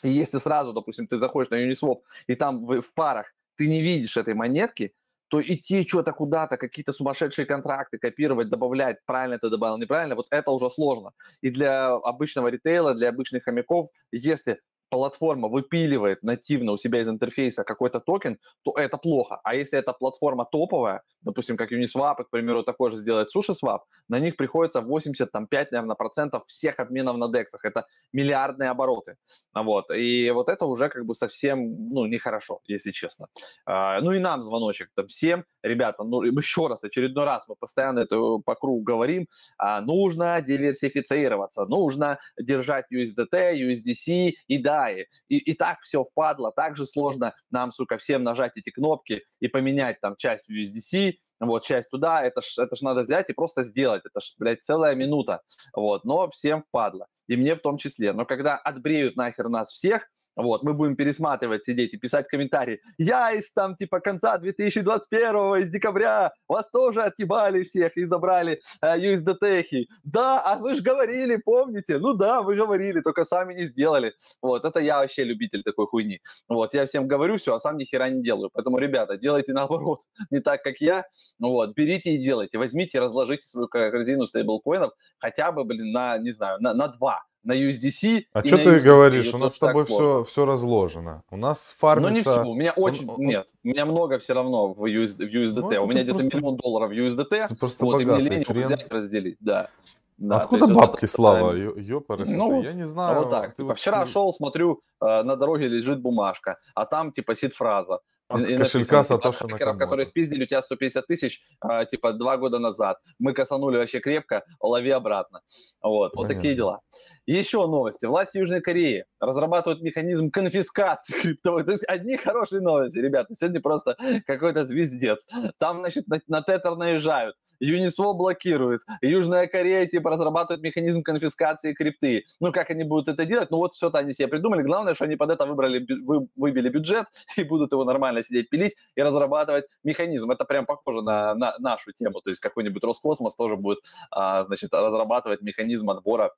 И 0.04 0.10
если 0.10 0.38
сразу, 0.38 0.72
допустим, 0.72 1.08
ты 1.08 1.16
заходишь 1.18 1.50
на 1.50 1.56
Uniswap, 1.56 2.02
и 2.28 2.36
там 2.36 2.64
в, 2.64 2.80
в 2.80 2.94
парах 2.94 3.32
ты 3.56 3.66
не 3.66 3.80
видишь 3.80 4.16
этой 4.16 4.34
монетки, 4.34 4.94
то 5.28 5.40
идти 5.40 5.86
что-то 5.86 6.12
куда-то, 6.12 6.56
какие-то 6.56 6.92
сумасшедшие 6.92 7.46
контракты 7.46 7.98
копировать, 7.98 8.48
добавлять, 8.48 8.98
правильно 9.06 9.38
ты 9.38 9.50
добавил, 9.50 9.78
неправильно, 9.78 10.14
вот 10.14 10.26
это 10.30 10.50
уже 10.50 10.70
сложно. 10.70 11.12
И 11.40 11.50
для 11.50 11.88
обычного 11.94 12.48
ритейла, 12.48 12.94
для 12.94 13.08
обычных 13.08 13.44
хомяков, 13.44 13.88
если 14.12 14.60
платформа 14.88 15.48
выпиливает 15.48 16.22
нативно 16.22 16.72
у 16.72 16.76
себя 16.76 17.00
из 17.00 17.08
интерфейса 17.08 17.64
какой-то 17.64 18.00
токен, 18.00 18.38
то 18.62 18.72
это 18.76 18.96
плохо. 18.96 19.40
А 19.44 19.54
если 19.54 19.78
эта 19.78 19.92
платформа 19.92 20.46
топовая, 20.50 21.02
допустим, 21.22 21.56
как 21.56 21.72
Uniswap, 21.72 22.24
к 22.24 22.30
примеру, 22.30 22.62
такой 22.62 22.90
же 22.90 22.98
сделает 22.98 23.28
SushiSwap, 23.34 23.80
на 24.08 24.18
них 24.18 24.36
приходится 24.36 24.80
85, 24.80 25.72
наверное, 25.72 25.96
процентов 25.96 26.44
всех 26.46 26.78
обменов 26.78 27.16
на 27.16 27.28
дексах. 27.30 27.64
Это 27.64 27.86
миллиардные 28.12 28.70
обороты. 28.70 29.16
Вот. 29.54 29.90
И 29.90 30.30
вот 30.30 30.48
это 30.48 30.66
уже 30.66 30.88
как 30.88 31.04
бы 31.04 31.14
совсем, 31.14 31.90
ну, 31.90 32.06
нехорошо, 32.06 32.60
если 32.66 32.90
честно. 32.90 33.26
А, 33.66 34.00
ну 34.00 34.12
и 34.12 34.18
нам 34.18 34.42
звоночек 34.42 34.90
там 34.94 35.06
всем. 35.08 35.44
Ребята, 35.62 36.04
ну, 36.04 36.22
еще 36.22 36.68
раз, 36.68 36.84
очередной 36.84 37.24
раз 37.24 37.44
мы 37.48 37.56
постоянно 37.56 38.00
это 38.00 38.38
по 38.44 38.54
кругу 38.54 38.82
говорим, 38.82 39.26
а, 39.58 39.80
нужно 39.80 40.40
диверсифицироваться, 40.40 41.64
нужно 41.66 42.18
держать 42.38 42.86
USDT, 42.92 43.54
USDC 43.54 44.32
и 44.46 44.58
да. 44.76 44.90
И, 44.90 45.04
и 45.28 45.54
так 45.54 45.80
все 45.80 46.02
впадло, 46.02 46.52
так 46.52 46.76
же 46.76 46.86
сложно 46.86 47.34
нам, 47.50 47.72
сука, 47.72 47.96
всем 47.98 48.22
нажать 48.22 48.52
эти 48.56 48.70
кнопки 48.70 49.22
и 49.40 49.48
поменять 49.48 50.00
там 50.00 50.16
часть 50.16 50.50
USDC, 50.50 51.14
вот, 51.40 51.64
часть 51.64 51.90
туда, 51.90 52.22
это 52.22 52.42
ж, 52.42 52.58
это 52.58 52.76
ж 52.76 52.82
надо 52.82 53.02
взять 53.02 53.30
и 53.30 53.32
просто 53.32 53.62
сделать, 53.62 54.02
это 54.04 54.20
ж, 54.20 54.34
блядь, 54.38 54.62
целая 54.62 54.94
минута, 54.94 55.40
вот, 55.74 56.04
но 56.04 56.28
всем 56.30 56.62
впадло, 56.62 57.06
и 57.28 57.36
мне 57.36 57.54
в 57.54 57.60
том 57.60 57.76
числе, 57.76 58.12
но 58.12 58.24
когда 58.24 58.56
отбреют 58.56 59.16
нахер 59.16 59.48
нас 59.48 59.70
всех, 59.70 60.06
вот, 60.36 60.62
мы 60.62 60.74
будем 60.74 60.96
пересматривать, 60.96 61.64
сидеть 61.64 61.94
и 61.94 61.96
писать 61.96 62.28
комментарии. 62.28 62.80
Я 62.98 63.32
из 63.32 63.50
там 63.52 63.74
типа 63.74 64.00
конца 64.00 64.36
2021 64.36 65.62
из 65.62 65.70
декабря 65.70 66.32
вас 66.46 66.68
тоже 66.70 67.02
отъебали 67.02 67.62
всех 67.62 67.96
и 67.96 68.04
забрали 68.04 68.60
э, 68.82 68.98
USDT. 68.98 69.86
Да, 70.04 70.40
а 70.40 70.56
вы 70.56 70.74
же 70.74 70.82
говорили, 70.82 71.36
помните? 71.36 71.98
Ну 71.98 72.12
да, 72.12 72.42
вы 72.42 72.54
говорили, 72.54 73.00
только 73.00 73.24
сами 73.24 73.54
не 73.54 73.66
сделали. 73.66 74.12
Вот, 74.42 74.64
это 74.64 74.80
я 74.80 74.98
вообще 74.98 75.24
любитель 75.24 75.62
такой 75.62 75.86
хуйни. 75.86 76.20
Вот, 76.48 76.74
я 76.74 76.84
всем 76.84 77.08
говорю 77.08 77.38
все, 77.38 77.54
а 77.54 77.58
сам 77.58 77.78
ни 77.78 77.84
хера 77.84 78.10
не 78.10 78.22
делаю. 78.22 78.50
Поэтому, 78.52 78.78
ребята, 78.78 79.16
делайте 79.16 79.52
наоборот, 79.52 80.00
не 80.30 80.40
так, 80.40 80.62
как 80.62 80.76
я. 80.80 81.06
Вот, 81.38 81.74
берите 81.74 82.14
и 82.14 82.18
делайте. 82.18 82.58
Возьмите, 82.58 83.00
разложите 83.00 83.46
свою 83.46 83.68
корзину 83.68 84.26
стейблкоинов 84.26 84.92
хотя 85.18 85.50
бы, 85.50 85.64
блин, 85.64 85.92
на, 85.92 86.18
не 86.18 86.32
знаю, 86.32 86.60
на, 86.60 86.74
на 86.74 86.88
два 86.88 87.22
на 87.46 87.52
USDC. 87.52 88.24
А 88.32 88.44
что 88.44 88.58
ты 88.58 88.70
USDT, 88.70 88.80
говоришь? 88.80 89.32
У 89.32 89.38
нас 89.38 89.54
с 89.54 89.58
тобой 89.58 89.84
все, 89.84 90.24
все 90.24 90.44
разложено. 90.44 91.22
У 91.30 91.36
нас 91.36 91.74
фармится... 91.78 92.10
Ну 92.10 92.14
не 92.14 92.20
все, 92.20 92.50
у 92.50 92.54
меня 92.54 92.72
очень... 92.72 93.08
Он, 93.08 93.20
Нет, 93.20 93.48
у 93.64 93.68
меня 93.68 93.86
много 93.86 94.18
все 94.18 94.34
равно 94.34 94.74
в, 94.74 94.84
USD, 94.84 95.26
в 95.26 95.34
USDT. 95.34 95.74
Ну, 95.76 95.84
у 95.84 95.86
меня 95.86 96.02
где-то 96.02 96.18
просто... 96.18 96.36
миллион 96.36 96.56
долларов 96.56 96.90
в 96.90 96.92
USDT. 96.92 97.48
Ты 97.48 97.54
просто 97.54 97.84
вот, 97.84 98.02
и 98.02 98.04
мне 98.04 98.18
лень 98.18 98.44
взять, 98.48 98.90
разделить, 98.90 99.38
да. 99.40 99.70
Да, 100.18 100.38
Откуда 100.38 100.72
бабки, 100.72 101.02
вот 101.02 101.10
Слава? 101.10 101.52
Ёпарасы, 101.52 102.36
ну, 102.36 102.62
я 102.62 102.72
не 102.72 102.86
знаю. 102.86 103.20
Вот 103.20 103.30
так. 103.30 103.54
Типа, 103.54 103.74
вчера 103.74 104.06
шел, 104.06 104.32
смотрю, 104.32 104.80
э, 105.00 105.22
на 105.22 105.36
дороге 105.36 105.68
лежит 105.68 106.00
бумажка, 106.00 106.58
а 106.74 106.86
там 106.86 107.12
типа 107.12 107.34
сид-фраза. 107.34 108.00
От 108.28 108.48
и 108.48 108.56
кошелька 108.56 109.04
Сатоши 109.04 109.38
типа, 109.38 109.52
хакеров, 109.52 109.78
которые 109.78 110.06
спиздили 110.06 110.44
у 110.44 110.46
тебя 110.46 110.60
150 110.60 111.06
тысяч, 111.06 111.40
а, 111.60 111.84
типа, 111.84 112.12
два 112.12 112.36
года 112.36 112.58
назад. 112.58 112.98
Мы 113.18 113.32
косанули 113.32 113.76
вообще 113.76 114.00
крепко, 114.00 114.44
лови 114.60 114.90
обратно. 114.90 115.42
Вот, 115.80 116.12
Понятно. 116.12 116.20
вот 116.20 116.28
такие 116.28 116.54
дела. 116.54 116.80
Еще 117.26 117.58
новости. 117.66 118.06
Власти 118.06 118.38
Южной 118.38 118.60
Кореи 118.60 119.04
разрабатывают 119.20 119.80
механизм 119.82 120.30
конфискации 120.30 121.12
криптовой. 121.20 121.64
То 121.64 121.72
есть 121.72 121.84
одни 121.86 122.16
хорошие 122.16 122.60
новости, 122.60 122.98
ребята. 122.98 123.34
Сегодня 123.34 123.60
просто 123.60 123.96
какой-то 124.26 124.64
звездец. 124.64 125.28
Там, 125.58 125.78
значит, 125.78 126.08
на, 126.08 126.20
на 126.26 126.42
тетер 126.42 126.76
наезжают. 126.76 127.36
Uniswap 127.62 128.14
блокирует. 128.14 128.82
Южная 129.02 129.46
Корея, 129.46 129.86
типа, 129.86 130.10
разрабатывает 130.10 130.62
механизм 130.62 131.02
конфискации 131.02 131.72
крипты. 131.72 132.24
Ну, 132.40 132.52
как 132.52 132.70
они 132.70 132.84
будут 132.84 133.08
это 133.08 133.24
делать? 133.24 133.50
Ну, 133.50 133.58
вот 133.58 133.74
все-то 133.74 133.98
они 133.98 134.12
себе 134.12 134.28
придумали. 134.28 134.62
Главное, 134.62 134.94
что 134.94 135.04
они 135.04 135.16
под 135.16 135.30
это 135.30 135.46
выбрали, 135.46 135.86
вы, 136.04 136.28
выбили 136.36 136.68
бюджет 136.68 137.06
и 137.36 137.42
будут 137.42 137.72
его 137.72 137.84
нормально 137.84 138.15
сидеть 138.22 138.50
пилить 138.50 138.74
и 138.94 139.02
разрабатывать 139.02 139.66
механизм. 139.84 140.30
Это 140.30 140.44
прям 140.44 140.66
похоже 140.66 141.02
на, 141.02 141.34
на 141.34 141.56
нашу 141.58 141.92
тему. 141.92 142.20
То 142.20 142.30
есть 142.30 142.40
какой-нибудь 142.40 142.82
Роскосмос 142.84 143.36
тоже 143.36 143.56
будет, 143.56 143.78
а, 144.10 144.44
значит, 144.44 144.72
разрабатывать 144.72 145.42
механизм 145.42 145.90
отбора 145.90 146.32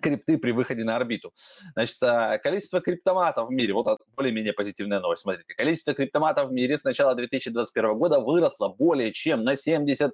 крипты 0.00 0.38
при 0.38 0.50
выходе 0.52 0.84
на 0.84 0.96
орбиту. 0.96 1.32
Значит, 1.74 1.96
а, 2.02 2.38
количество 2.38 2.80
криптоматов 2.80 3.48
в 3.48 3.52
мире, 3.52 3.74
вот 3.74 3.86
более-менее 4.16 4.52
позитивная 4.52 5.00
новость, 5.00 5.22
смотрите, 5.22 5.54
количество 5.54 5.94
криптоматов 5.94 6.50
в 6.50 6.52
мире 6.52 6.76
с 6.76 6.84
начала 6.84 7.14
2021 7.14 7.94
года 7.94 8.20
выросло 8.20 8.68
более 8.68 9.12
чем 9.12 9.44
на 9.44 9.54
70%. 9.54 10.10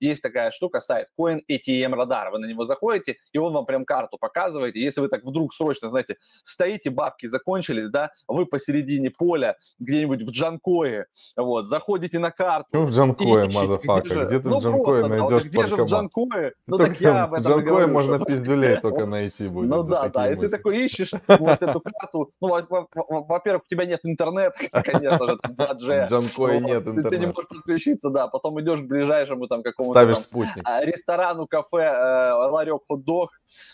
Есть 0.00 0.22
такая 0.22 0.50
штука, 0.50 0.80
сайт 0.80 1.08
Coin 1.18 1.40
ATM 1.50 1.94
Radar, 1.94 2.30
вы 2.30 2.38
на 2.38 2.46
него 2.46 2.64
заходите, 2.64 3.16
и 3.32 3.38
он 3.38 3.52
вам 3.52 3.66
прям 3.66 3.84
карту 3.84 4.18
показывает, 4.18 4.76
и 4.76 4.80
если 4.80 5.00
вы 5.00 5.08
так 5.08 5.24
вдруг 5.24 5.52
срочно, 5.52 5.88
знаете, 5.88 6.16
стоите, 6.42 6.90
бабки 6.90 7.26
закончились, 7.26 7.90
да, 7.90 8.10
вы 8.28 8.46
посередине 8.46 9.10
поля, 9.10 9.56
где-нибудь 9.78 10.22
в 10.22 10.30
Джанкое, 10.30 11.06
вот, 11.36 11.66
заходите 11.66 12.18
на 12.18 12.30
карту. 12.30 12.68
Ну, 12.72 12.86
в 12.86 12.90
Джанкое, 12.90 13.46
motherfucker, 13.46 14.08
где, 14.08 14.24
где 14.24 14.40
ты 14.40 14.48
ну, 14.48 14.58
в 14.58 14.62
Джанкое 14.62 15.06
найдешь 15.06 15.44
Где 15.44 15.66
же 15.66 15.76
в 15.76 15.84
Джанкое? 15.84 16.54
Ну, 16.66 16.78
так 16.78 17.00
я 17.00 17.24
об 17.24 17.34
этом 17.34 17.52
Джанкое 17.52 17.86
можно 17.86 18.24
пиздюлей 18.24 18.73
Китай 18.74 18.90
только 18.90 19.06
найти 19.06 19.48
будет. 19.48 19.68
Ну 19.68 19.82
да, 19.82 20.08
да, 20.08 20.30
и 20.30 20.36
ты 20.36 20.48
такой 20.48 20.84
ищешь 20.84 21.12
вот 21.26 21.62
эту 21.62 21.80
карту. 21.80 22.30
Ну, 22.40 22.48
во-первых, 22.48 23.62
у 23.64 23.68
тебя 23.68 23.84
нет 23.84 24.00
интернета, 24.04 24.54
конечно 24.82 25.28
же, 25.28 25.38
там 25.38 25.52
2G. 25.52 26.08
Джанкой 26.08 26.60
нет 26.60 26.86
интернета. 26.86 27.10
Ты 27.10 27.18
не 27.18 27.26
можешь 27.26 27.48
подключиться, 27.48 28.10
да, 28.10 28.28
потом 28.28 28.60
идешь 28.60 28.80
к 28.80 28.84
ближайшему 28.84 29.46
там 29.46 29.62
какому-то 29.62 30.00
Ставишь 30.00 30.18
спутник. 30.18 30.64
А, 30.64 30.84
ресторану, 30.84 31.46
кафе, 31.46 31.82
э, 31.82 32.32
ларек, 32.32 32.82
хот-дог, 32.86 33.30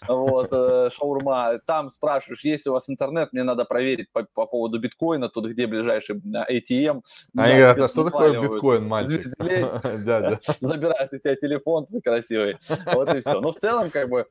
вот, 0.08 0.48
э, 0.52 0.90
шаурма. 0.94 1.58
Там 1.66 1.88
спрашиваешь, 1.90 2.44
есть 2.44 2.66
у 2.66 2.72
вас 2.72 2.88
интернет, 2.88 3.32
мне 3.32 3.42
надо 3.42 3.64
проверить 3.64 4.08
по, 4.12 4.26
по 4.34 4.46
поводу 4.46 4.78
биткоина, 4.78 5.28
тут 5.28 5.46
где 5.46 5.66
ближайший 5.66 6.16
ATM. 6.16 7.02
А 7.36 7.42
они 7.42 7.54
говорят, 7.54 7.78
а 7.78 7.88
что 7.88 8.04
такое 8.04 8.40
биткоин, 8.40 8.86
мальчик? 8.86 9.20
Дядя. 9.40 10.40
Забирают 10.60 11.12
у 11.12 11.18
тебя 11.18 11.36
телефон 11.36 11.86
твой 11.86 12.00
красивый. 12.00 12.58
Вот 12.86 13.14
и 13.14 13.20
все. 13.20 13.34
Но 13.34 13.40
ну, 13.40 13.52
в 13.52 13.56
целом, 13.56 13.90
как 13.90 14.08
бы, 14.08 14.26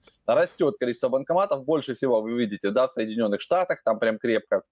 растет 0.60 0.78
количество 0.80 1.10
банкоматов. 1.10 1.66
Больше 1.66 1.94
всего 1.94 2.22
вы 2.22 2.38
видите, 2.38 2.72
да, 2.72 2.88
в 2.88 2.92
Соединенных 2.92 3.42
Штатах, 3.42 3.82
там 3.84 4.00
прям 4.00 4.18
крепко. 4.18 4.64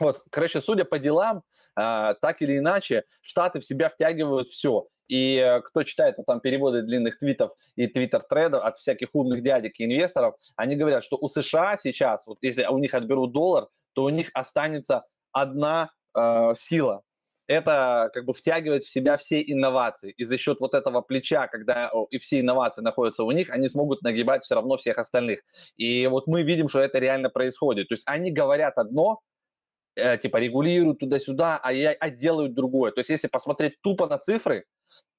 Вот, 0.00 0.22
короче, 0.30 0.60
судя 0.60 0.84
по 0.84 0.98
делам, 0.98 1.42
э, 1.78 2.14
так 2.20 2.40
или 2.40 2.58
иначе, 2.58 3.04
Штаты 3.20 3.60
в 3.60 3.64
себя 3.64 3.88
втягивают 3.88 4.48
все. 4.48 4.86
И 5.06 5.36
э, 5.36 5.60
кто 5.60 5.82
читает 5.82 6.16
ну, 6.18 6.24
там 6.24 6.40
переводы 6.40 6.82
длинных 6.82 7.18
твитов 7.18 7.52
и 7.76 7.86
твиттер-тредов 7.86 8.64
от 8.64 8.78
всяких 8.78 9.08
умных 9.12 9.42
дядек 9.42 9.74
и 9.78 9.84
инвесторов, 9.84 10.34
они 10.56 10.76
говорят, 10.76 11.04
что 11.04 11.18
у 11.20 11.28
США 11.28 11.76
сейчас, 11.76 12.26
вот 12.26 12.38
если 12.40 12.64
у 12.64 12.78
них 12.78 12.94
отберут 12.94 13.32
доллар, 13.32 13.68
то 13.92 14.04
у 14.04 14.08
них 14.08 14.30
останется 14.34 15.04
одна 15.30 15.90
э, 16.16 16.54
сила 16.56 17.02
это 17.52 18.10
как 18.12 18.24
бы 18.24 18.32
втягивает 18.32 18.84
в 18.84 18.90
себя 18.90 19.16
все 19.16 19.42
инновации. 19.42 20.12
И 20.16 20.24
за 20.24 20.36
счет 20.36 20.60
вот 20.60 20.74
этого 20.74 21.00
плеча, 21.00 21.46
когда 21.46 21.90
и 22.10 22.18
все 22.18 22.40
инновации 22.40 22.82
находятся 22.82 23.24
у 23.24 23.30
них, 23.30 23.50
они 23.50 23.68
смогут 23.68 24.02
нагибать 24.02 24.44
все 24.44 24.54
равно 24.54 24.76
всех 24.76 24.98
остальных. 24.98 25.42
И 25.76 26.06
вот 26.06 26.26
мы 26.26 26.42
видим, 26.42 26.68
что 26.68 26.80
это 26.80 26.98
реально 26.98 27.30
происходит. 27.30 27.88
То 27.88 27.94
есть 27.94 28.04
они 28.06 28.30
говорят 28.30 28.78
одно, 28.78 29.20
э, 29.96 30.18
типа 30.18 30.38
регулируют 30.38 31.00
туда-сюда, 31.00 31.60
а, 31.62 31.72
я, 31.72 31.92
а 31.92 32.10
делают 32.10 32.54
другое. 32.54 32.92
То 32.92 33.00
есть 33.00 33.10
если 33.10 33.28
посмотреть 33.28 33.80
тупо 33.82 34.06
на 34.06 34.18
цифры, 34.18 34.64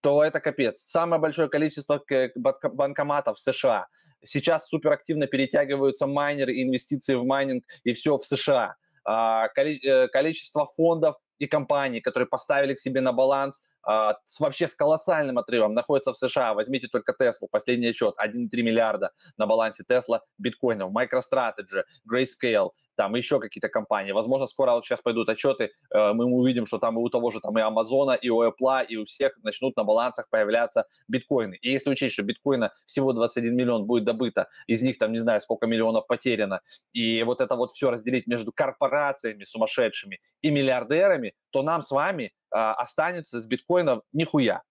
то 0.02 0.24
это 0.24 0.42
капец. 0.42 0.82
Самое 0.82 1.22
большое 1.22 1.48
количество 1.48 2.04
банкоматов 2.36 3.38
в 3.38 3.42
США. 3.42 3.88
Сейчас 4.24 4.68
суперактивно 4.68 5.28
перетягиваются 5.28 6.08
майнеры, 6.08 6.62
инвестиции 6.62 7.16
в 7.16 7.24
майнинг 7.24 7.63
и 7.86 7.94
все 7.94 8.18
в 8.18 8.25
США. 8.25 8.75
А, 9.06 9.48
э, 9.56 10.08
количество 10.10 10.66
фондов 10.66 11.16
и 11.44 11.48
компаний, 11.48 12.02
которые 12.02 12.28
поставили 12.28 12.74
к 12.74 12.80
себе 12.80 13.02
на 13.02 13.12
баланс 13.12 13.62
а, 13.84 14.16
с, 14.26 14.40
вообще 14.40 14.68
с 14.68 14.76
колоссальным 14.76 15.38
отрывом, 15.38 15.74
находятся 15.74 16.14
в 16.14 16.18
США. 16.18 16.54
Возьмите 16.54 16.88
только 16.88 17.14
Теслу, 17.14 17.48
последний 17.52 17.88
отчет, 17.88 18.16
1,3 18.24 18.62
миллиарда 18.62 19.12
на 19.38 19.46
балансе 19.46 19.84
Тесла 19.84 20.22
биткоинов, 20.38 20.92
MicroStrategy, 20.92 21.84
Grayscale, 22.10 22.72
там 22.96 23.16
еще 23.16 23.40
какие-то 23.40 23.70
компании. 23.70 24.12
Возможно, 24.12 24.48
скоро 24.48 24.72
вот 24.72 24.86
сейчас 24.86 25.02
пойдут 25.02 25.30
отчеты, 25.30 25.72
э, 25.94 26.14
мы 26.14 26.26
увидим, 26.26 26.66
что 26.66 26.78
там 26.78 26.98
и 26.98 27.02
у 27.02 27.10
того 27.10 27.32
же 27.32 27.40
там 27.40 27.58
и 27.58 27.62
Амазона, 27.62 28.12
и 28.12 28.30
у 28.30 28.44
Apple, 28.44 28.86
и 28.88 28.98
у 28.98 29.06
всех 29.06 29.38
начнут 29.44 29.76
на 29.76 29.84
балансах 29.84 30.30
появляться 30.30 30.86
биткоины. 31.08 31.58
И 31.62 31.72
если 31.72 31.90
учесть, 31.90 32.14
что 32.14 32.24
биткоина 32.24 32.72
всего 32.86 33.14
21 33.14 33.56
миллион 33.56 33.86
будет 33.86 34.06
добыто, 34.06 34.48
из 34.68 34.82
них 34.82 34.98
там 34.98 35.12
не 35.12 35.20
знаю 35.20 35.42
сколько 35.42 35.68
миллионов 35.68 36.08
потеряно, 36.08 36.62
и 36.94 37.24
вот 37.24 37.42
это 37.42 37.56
вот 37.56 37.72
все 37.72 37.92
разделить 37.92 38.28
между 38.28 38.52
корпорациями 38.52 39.44
сумасшедшими 39.44 40.20
и 40.42 40.52
миллиардерами, 40.52 41.34
то 41.52 41.62
нам 41.62 41.82
с 41.82 41.92
вами 41.92 42.32
а, 42.52 42.74
останется 42.74 43.42
с 43.42 43.48
биткоином 43.48 44.04
нихуя. 44.12 44.62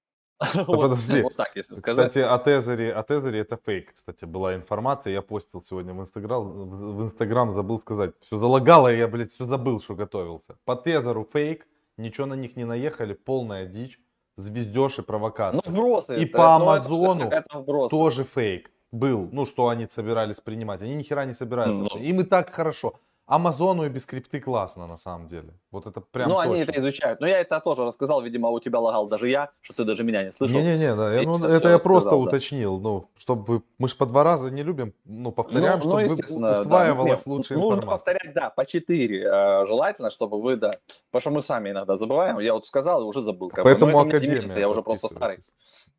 А 0.55 0.65
вот. 0.65 0.99
Вот 0.99 1.37
так, 1.37 1.57
если 1.57 1.75
сказать. 1.75 2.09
Кстати, 2.09 2.25
о 2.25 2.39
Тезере, 2.39 2.93
о 2.93 3.03
Тезере 3.03 3.41
это 3.41 3.57
фейк. 3.57 3.95
Кстати, 3.95 4.25
была 4.25 4.55
информация, 4.55 5.13
я 5.13 5.23
постил 5.23 5.63
сегодня 5.63 5.95
в 5.95 6.01
Инстаграм, 6.01 6.43
в 6.43 7.03
Инстаграм 7.05 7.53
забыл 7.53 7.81
сказать. 7.81 8.15
Все 8.21 8.39
залагало, 8.39 8.93
я, 8.93 9.09
блядь, 9.09 9.33
все 9.33 9.45
забыл, 9.45 9.81
что 9.81 9.95
готовился. 9.95 10.57
По 10.65 10.77
Тезеру 10.77 11.29
фейк, 11.33 11.67
ничего 11.97 12.27
на 12.27 12.35
них 12.35 12.57
не 12.57 12.65
наехали, 12.65 13.15
полная 13.15 13.67
дичь, 13.67 13.99
звездеж 14.37 14.99
и 14.99 15.03
провокация. 15.03 15.63
Ну, 15.65 15.73
вбросы. 15.73 16.17
И 16.17 16.25
это, 16.25 16.39
по 16.39 16.57
Амазону 16.57 17.31
тоже 17.89 18.25
фейк 18.25 18.71
был, 18.91 19.29
ну, 19.33 19.47
что 19.47 19.69
они 19.69 19.87
собирались 19.91 20.41
принимать. 20.41 20.83
Они 20.83 20.95
ни 20.95 21.03
хера 21.03 21.25
не 21.25 21.35
собираются. 21.35 21.85
Ну. 21.85 21.99
Им 21.99 22.21
и 22.21 22.25
так 22.25 22.51
хорошо. 22.51 22.95
Амазону 23.33 23.87
и 23.87 23.89
без 23.89 24.05
крипты 24.05 24.41
классно, 24.41 24.87
на 24.87 24.99
самом 24.99 25.27
деле. 25.27 25.55
Вот 25.71 25.87
это 25.87 26.03
прям 26.03 26.29
Ну, 26.29 26.35
точно. 26.35 26.53
они 26.53 26.61
это 26.61 26.79
изучают. 26.79 27.21
Но 27.21 27.27
я 27.27 27.41
это 27.41 27.61
тоже 27.61 27.85
рассказал, 27.85 28.21
видимо, 28.21 28.51
у 28.51 28.61
тебя 28.61 28.79
лагал 28.79 29.07
даже 29.07 29.27
я, 29.27 29.49
что 29.63 29.73
ты 29.73 29.85
даже 29.85 30.05
меня 30.05 30.23
не 30.23 30.31
слышал. 30.31 30.59
Не-не-не, 30.59 30.95
да, 30.95 31.15
я, 31.15 31.23
ну, 31.23 31.43
это 31.43 31.71
я 31.71 31.79
просто 31.79 32.11
да. 32.11 32.17
уточнил, 32.17 32.79
ну, 32.79 33.09
чтобы 33.17 33.45
вы, 33.45 33.63
мы 33.79 33.89
же 33.89 33.97
по 33.97 34.05
два 34.05 34.23
раза 34.23 34.51
не 34.51 34.63
любим, 34.63 34.93
ну, 35.07 35.33
повторяем, 35.33 35.81
ну, 35.83 35.99
чтобы 35.99 36.09
ну, 36.41 36.51
усваивалась 36.51 37.25
да. 37.25 37.33
лучше 37.33 37.55
Нужно 37.55 37.79
информация. 37.79 37.91
повторять, 37.91 38.35
да, 38.35 38.51
по 38.51 38.67
четыре 38.67 39.23
э, 39.23 39.67
желательно, 39.67 40.11
чтобы 40.11 40.39
вы, 40.43 40.57
да, 40.57 40.75
потому 41.11 41.21
что 41.21 41.31
мы 41.31 41.43
сами 41.43 41.71
иногда 41.71 41.97
забываем, 41.97 42.39
я 42.39 42.53
вот 42.53 42.67
сказал 42.67 43.01
и 43.01 43.05
уже 43.07 43.23
забыл. 43.23 43.51
Поэтому 43.55 43.93
бы. 43.93 44.09
Академия. 44.09 44.61
Я 44.61 44.69
уже 44.69 44.83
просто 44.83 45.09
старый. 45.09 45.39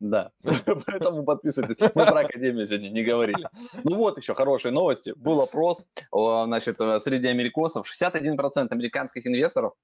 Да, 0.03 0.31
поэтому 0.85 1.23
подписывайтесь. 1.23 1.77
Мы 1.79 2.05
про 2.05 2.19
Академию 2.19 2.67
сегодня 2.67 2.89
не 2.89 3.03
говорили. 3.03 3.47
Ну 3.85 3.95
вот 3.95 4.17
еще 4.17 4.33
хорошие 4.33 4.73
новости. 4.73 5.13
Был 5.15 5.39
опрос, 5.39 5.85
значит, 6.11 6.77
среди 7.01 7.29
америкосов. 7.29 7.87
61% 7.89 8.67
американских 8.69 9.25
инвесторов 9.25 9.75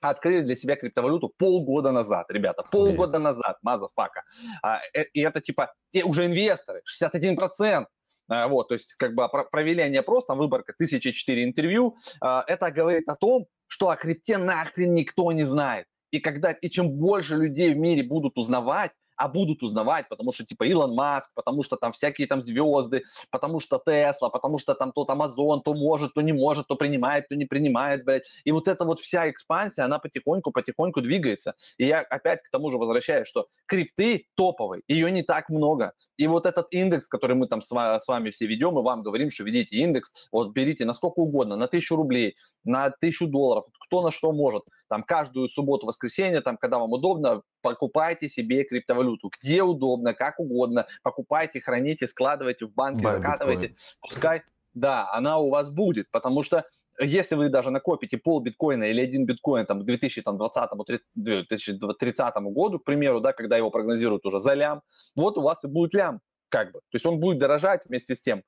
открыли 0.00 0.42
для 0.42 0.54
себя 0.54 0.76
криптовалюту 0.76 1.32
полгода 1.36 1.90
назад, 1.90 2.30
ребята, 2.30 2.62
полгода 2.70 3.18
назад, 3.18 3.58
motherfucker. 3.62 4.22
А, 4.62 4.78
э, 4.92 5.06
и 5.12 5.22
это 5.22 5.40
типа 5.40 5.72
те 5.90 6.04
уже 6.04 6.26
инвесторы, 6.26 6.82
61%. 6.86 7.86
А, 8.28 8.46
вот, 8.46 8.68
то 8.68 8.74
есть 8.74 8.94
как 8.94 9.14
бы 9.14 9.28
провели 9.50 9.82
они 9.82 9.96
опрос, 9.96 10.26
там 10.26 10.38
выборка 10.38 10.72
1004 10.72 11.42
интервью. 11.42 11.96
А, 12.20 12.44
это 12.46 12.70
говорит 12.70 13.08
о 13.08 13.16
том, 13.16 13.46
что 13.66 13.88
о 13.88 13.96
крипте 13.96 14.38
нахрен 14.38 14.94
никто 14.94 15.32
не 15.32 15.42
знает. 15.42 15.86
И 16.12 16.20
когда 16.20 16.52
и 16.52 16.70
чем 16.70 16.90
больше 16.92 17.34
людей 17.34 17.74
в 17.74 17.76
мире 17.76 18.04
будут 18.04 18.38
узнавать, 18.38 18.92
а 19.16 19.28
будут 19.28 19.62
узнавать, 19.62 20.08
потому 20.08 20.32
что 20.32 20.44
типа 20.44 20.64
Илон 20.64 20.94
Маск, 20.94 21.32
потому 21.34 21.62
что 21.62 21.76
там 21.76 21.92
всякие 21.92 22.26
там 22.26 22.40
звезды, 22.40 23.04
потому 23.30 23.60
что 23.60 23.80
Тесла, 23.84 24.28
потому 24.28 24.58
что 24.58 24.74
там 24.74 24.92
тот 24.92 25.10
Амазон, 25.10 25.62
то 25.62 25.74
может, 25.74 26.14
то 26.14 26.20
не 26.20 26.32
может, 26.32 26.68
то 26.68 26.76
принимает, 26.76 27.28
то 27.28 27.36
не 27.36 27.44
принимает, 27.44 28.04
блядь. 28.04 28.24
И 28.44 28.52
вот 28.52 28.68
эта 28.68 28.84
вот 28.84 29.00
вся 29.00 29.30
экспансия, 29.30 29.82
она 29.82 29.98
потихоньку-потихоньку 29.98 31.00
двигается. 31.00 31.54
И 31.78 31.86
я 31.86 32.00
опять 32.00 32.42
к 32.42 32.50
тому 32.50 32.70
же 32.70 32.78
возвращаюсь, 32.78 33.28
что 33.28 33.46
крипты 33.66 34.26
топовые, 34.34 34.82
ее 34.88 35.10
не 35.10 35.22
так 35.22 35.48
много. 35.48 35.92
И 36.16 36.26
вот 36.26 36.46
этот 36.46 36.66
индекс, 36.70 37.08
который 37.08 37.36
мы 37.36 37.46
там 37.46 37.60
с 37.60 37.70
вами 37.70 38.30
все 38.30 38.46
ведем, 38.46 38.78
и 38.78 38.82
вам 38.82 39.02
говорим, 39.02 39.30
что 39.30 39.44
ведите 39.44 39.76
индекс, 39.76 40.28
вот 40.32 40.52
берите 40.52 40.84
на 40.84 40.92
сколько 40.92 41.20
угодно, 41.20 41.56
на 41.56 41.68
тысячу 41.68 41.96
рублей, 41.96 42.36
на 42.64 42.90
тысячу 42.90 43.26
долларов, 43.26 43.64
кто 43.80 44.02
на 44.02 44.10
что 44.10 44.32
может. 44.32 44.64
Там 44.94 45.02
каждую 45.02 45.48
субботу, 45.48 45.88
воскресенье, 45.88 46.40
там, 46.40 46.56
когда 46.56 46.78
вам 46.78 46.92
удобно, 46.92 47.42
покупайте 47.62 48.28
себе 48.28 48.62
криптовалюту. 48.62 49.28
Где 49.36 49.64
удобно, 49.64 50.14
как 50.14 50.38
угодно. 50.38 50.86
Покупайте, 51.02 51.60
храните, 51.60 52.06
складывайте 52.06 52.64
в 52.64 52.74
банке, 52.74 53.02
Бай, 53.02 53.14
закатывайте. 53.14 53.66
Биткоин. 53.66 53.96
Пускай, 54.00 54.42
да, 54.72 55.12
она 55.12 55.38
у 55.38 55.50
вас 55.50 55.72
будет. 55.72 56.08
Потому 56.12 56.44
что 56.44 56.64
если 57.00 57.34
вы 57.34 57.48
даже 57.48 57.70
накопите 57.70 58.18
пол 58.18 58.38
биткоина 58.38 58.84
или 58.84 59.00
один 59.00 59.26
биткоин 59.26 59.66
там, 59.66 59.84
к 59.84 59.88
2020-2030 59.88 62.52
году, 62.52 62.78
к 62.78 62.84
примеру, 62.84 63.18
да, 63.18 63.32
когда 63.32 63.56
его 63.56 63.72
прогнозируют 63.72 64.24
уже 64.26 64.38
за 64.38 64.54
лям, 64.54 64.82
вот 65.16 65.36
у 65.38 65.42
вас 65.42 65.64
и 65.64 65.66
будет 65.66 65.92
лям. 65.92 66.20
Как 66.50 66.70
бы. 66.70 66.78
То 66.78 66.94
есть 66.94 67.06
он 67.06 67.18
будет 67.18 67.38
дорожать 67.38 67.84
вместе 67.86 68.14
с 68.14 68.22
тем 68.22 68.44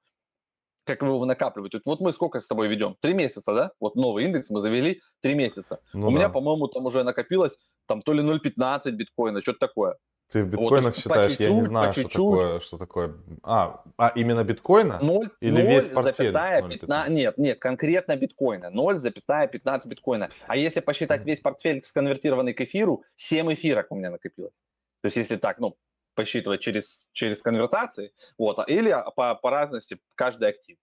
как 0.86 1.02
вы 1.02 1.08
его 1.08 1.24
накапливаете. 1.24 1.80
Вот 1.84 2.00
мы 2.00 2.12
сколько 2.12 2.40
с 2.40 2.46
тобой 2.46 2.68
ведем? 2.68 2.96
Три 3.00 3.12
месяца, 3.12 3.52
да? 3.52 3.72
Вот 3.80 3.96
новый 3.96 4.24
индекс 4.24 4.50
мы 4.50 4.60
завели 4.60 5.02
три 5.20 5.34
месяца. 5.34 5.80
Ну, 5.92 6.08
У 6.08 6.10
да. 6.10 6.16
меня, 6.16 6.28
по-моему, 6.28 6.68
там 6.68 6.86
уже 6.86 7.02
накопилось 7.02 7.58
там 7.86 8.02
то 8.02 8.12
ли 8.12 8.22
0,15 8.22 8.90
биткоина, 8.92 9.40
что-то 9.40 9.58
такое. 9.58 9.96
Ты 10.30 10.42
в 10.42 10.48
биткоинах 10.48 10.94
вот, 10.94 10.96
считаешь, 10.96 11.36
я 11.36 11.52
не 11.52 11.62
знаю, 11.62 11.92
что 11.92 12.08
такое, 12.08 12.60
что 12.60 12.78
такое. 12.78 13.14
А, 13.42 13.84
а 13.96 14.12
именно 14.16 14.42
биткоина? 14.42 14.98
0, 15.00 15.30
Или 15.40 15.62
0, 15.62 15.62
весь 15.62 15.88
портфель? 15.88 16.32
15, 16.32 17.08
нет, 17.10 17.38
нет, 17.38 17.58
конкретно 17.60 18.16
биткоина. 18.16 18.70
0,15 18.74 19.88
биткоина. 19.88 20.30
А 20.46 20.56
если 20.56 20.80
посчитать 20.80 21.24
весь 21.24 21.40
портфель 21.40 21.82
сконвертированный 21.84 22.54
к 22.54 22.60
эфиру, 22.60 23.04
7 23.16 23.54
эфирок 23.54 23.86
у 23.90 23.94
меня 23.94 24.10
накопилось. 24.10 24.62
То 25.02 25.06
есть 25.06 25.16
если 25.16 25.36
так, 25.36 25.60
ну, 25.60 25.76
посчитывать 26.16 26.60
через, 26.60 27.08
через 27.12 27.42
конвертации, 27.42 28.12
вот, 28.38 28.58
а, 28.58 28.64
или 28.64 28.96
по, 29.14 29.36
по 29.36 29.50
разности 29.50 30.00
каждый 30.16 30.48
актив. 30.48 30.76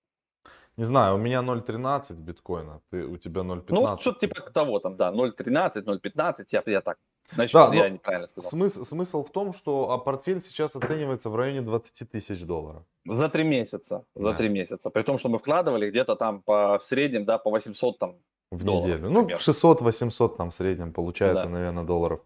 Не 0.78 0.86
знаю, 0.86 1.16
у 1.16 1.18
меня 1.18 1.42
0.13 1.42 2.16
биткоина, 2.16 2.82
ты, 2.90 3.06
у 3.06 3.18
тебя 3.18 3.42
0.15. 3.42 3.66
Ну, 3.70 3.98
что-то 3.98 4.20
типа 4.20 4.42
того 4.42 4.80
там, 4.80 4.96
да, 4.96 5.12
0.13, 5.12 5.84
0.15, 5.84 6.46
я, 6.50 6.64
я 6.66 6.82
так, 6.82 6.98
значит, 7.32 7.54
да, 7.54 7.72
я 7.74 7.90
неправильно 7.90 8.28
сказал. 8.28 8.50
Смысл, 8.50 8.84
смысл 8.84 9.24
в 9.24 9.30
том, 9.30 9.54
что 9.54 9.92
а 9.92 10.00
портфель 10.00 10.42
сейчас 10.42 10.76
оценивается 10.76 11.30
в 11.30 11.36
районе 11.36 11.62
20 11.62 12.10
тысяч 12.10 12.44
долларов. 12.44 12.84
За 13.06 13.30
три 13.30 13.44
месяца, 13.44 14.06
за 14.16 14.34
три 14.34 14.50
месяца. 14.50 14.90
При 14.90 15.04
том, 15.04 15.20
что 15.20 15.30
мы 15.30 15.38
вкладывали 15.38 15.92
где-то 15.92 16.16
там 16.16 16.42
по, 16.42 16.80
в 16.80 16.84
среднем, 16.84 17.26
да, 17.26 17.38
по 17.38 17.52
800 17.52 18.00
там 18.00 18.16
В 18.50 18.64
долларов, 18.64 18.86
неделю. 18.86 19.10
Ну, 19.12 19.28
600-800 19.28 20.38
там 20.38 20.50
в 20.50 20.56
среднем 20.56 20.92
получается, 20.92 21.46
да. 21.46 21.52
наверное, 21.52 21.84
долларов 21.84 22.22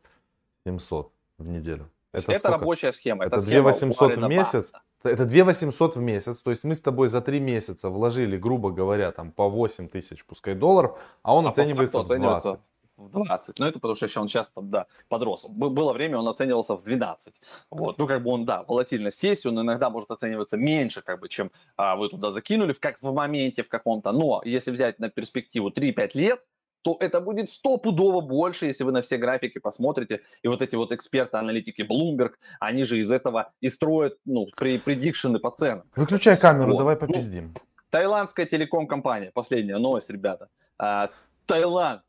700 0.65 1.11
в 1.37 1.47
неделю. 1.47 1.89
Это, 2.17 2.31
это 2.31 2.49
рабочая 2.49 2.93
схема. 2.93 3.25
Это, 3.25 3.37
это 3.37 3.45
2 3.45 3.61
800 3.61 4.17
в 4.17 4.27
месяц, 4.27 4.71
Это 5.03 5.25
2 5.25 5.43
800 5.43 5.95
в 5.95 5.99
месяц, 5.99 6.39
то 6.39 6.49
есть 6.49 6.63
мы 6.63 6.75
с 6.75 6.81
тобой 6.81 7.07
за 7.07 7.21
3 7.21 7.39
месяца 7.39 7.89
вложили, 7.89 8.37
грубо 8.37 8.71
говоря, 8.71 9.11
там 9.11 9.31
по 9.31 9.49
8 9.49 9.87
тысяч, 9.87 10.25
пускай 10.25 10.55
долларов, 10.55 10.97
а 11.23 11.35
он 11.35 11.47
а 11.47 11.49
оценивается 11.49 12.01
в 12.01 12.07
20 12.07 12.59
в 12.97 13.09
20. 13.09 13.59
Но 13.59 13.67
это 13.67 13.79
потому 13.79 13.95
что 13.95 14.05
еще 14.05 14.19
он 14.19 14.27
сейчас 14.27 14.51
там, 14.51 14.69
да, 14.69 14.87
подрос. 15.07 15.45
Было 15.47 15.93
время, 15.93 16.17
он 16.17 16.27
оценивался 16.27 16.75
в 16.75 16.83
12. 16.83 17.33
Вот. 17.69 17.97
Ну, 17.97 18.07
как 18.07 18.23
бы 18.23 18.31
он, 18.31 18.45
да, 18.45 18.63
волатильность 18.63 19.21
есть, 19.23 19.45
он 19.45 19.59
иногда 19.61 19.89
может 19.89 20.11
оцениваться 20.11 20.57
меньше, 20.57 21.01
как 21.01 21.19
бы, 21.19 21.29
чем 21.29 21.51
а, 21.75 21.95
вы 21.95 22.09
туда 22.09 22.31
закинули, 22.31 22.73
в, 22.73 22.79
как 22.79 23.01
в 23.01 23.13
моменте 23.13 23.63
в 23.63 23.69
каком-то. 23.69 24.11
Но 24.11 24.41
если 24.43 24.71
взять 24.71 24.99
на 24.99 25.09
перспективу 25.09 25.69
3-5 25.69 26.11
лет, 26.15 26.43
то 26.87 26.95
это 27.01 27.19
будет 27.19 27.51
стопудово 27.51 28.21
больше, 28.21 28.65
если 28.67 28.85
вы 28.85 28.93
на 28.93 29.01
все 29.01 29.17
графики 29.17 29.59
посмотрите. 29.59 30.21
И 30.41 30.47
вот 30.47 30.61
эти 30.61 30.75
вот 30.75 30.93
эксперты, 30.93 31.35
аналитики 31.35 31.81
Bloomberg, 31.81 32.35
они 32.61 32.85
же 32.85 32.97
из 32.99 33.11
этого 33.11 33.51
и 33.59 33.67
строят 33.67 34.17
ну, 34.23 34.47
предикшены 34.55 35.39
по 35.39 35.51
ценам. 35.51 35.83
Выключай 35.97 36.37
камеру, 36.37 36.71
вот. 36.71 36.77
давай 36.77 36.95
ну, 36.95 37.01
попиздим. 37.01 37.53
Ну, 37.53 37.61
Таиландская 37.89 38.45
телеком-компания, 38.45 39.31
последняя 39.33 39.79
новость, 39.79 40.09
ребята. 40.09 40.47
А, 40.79 41.09
Таиланд 41.45 42.03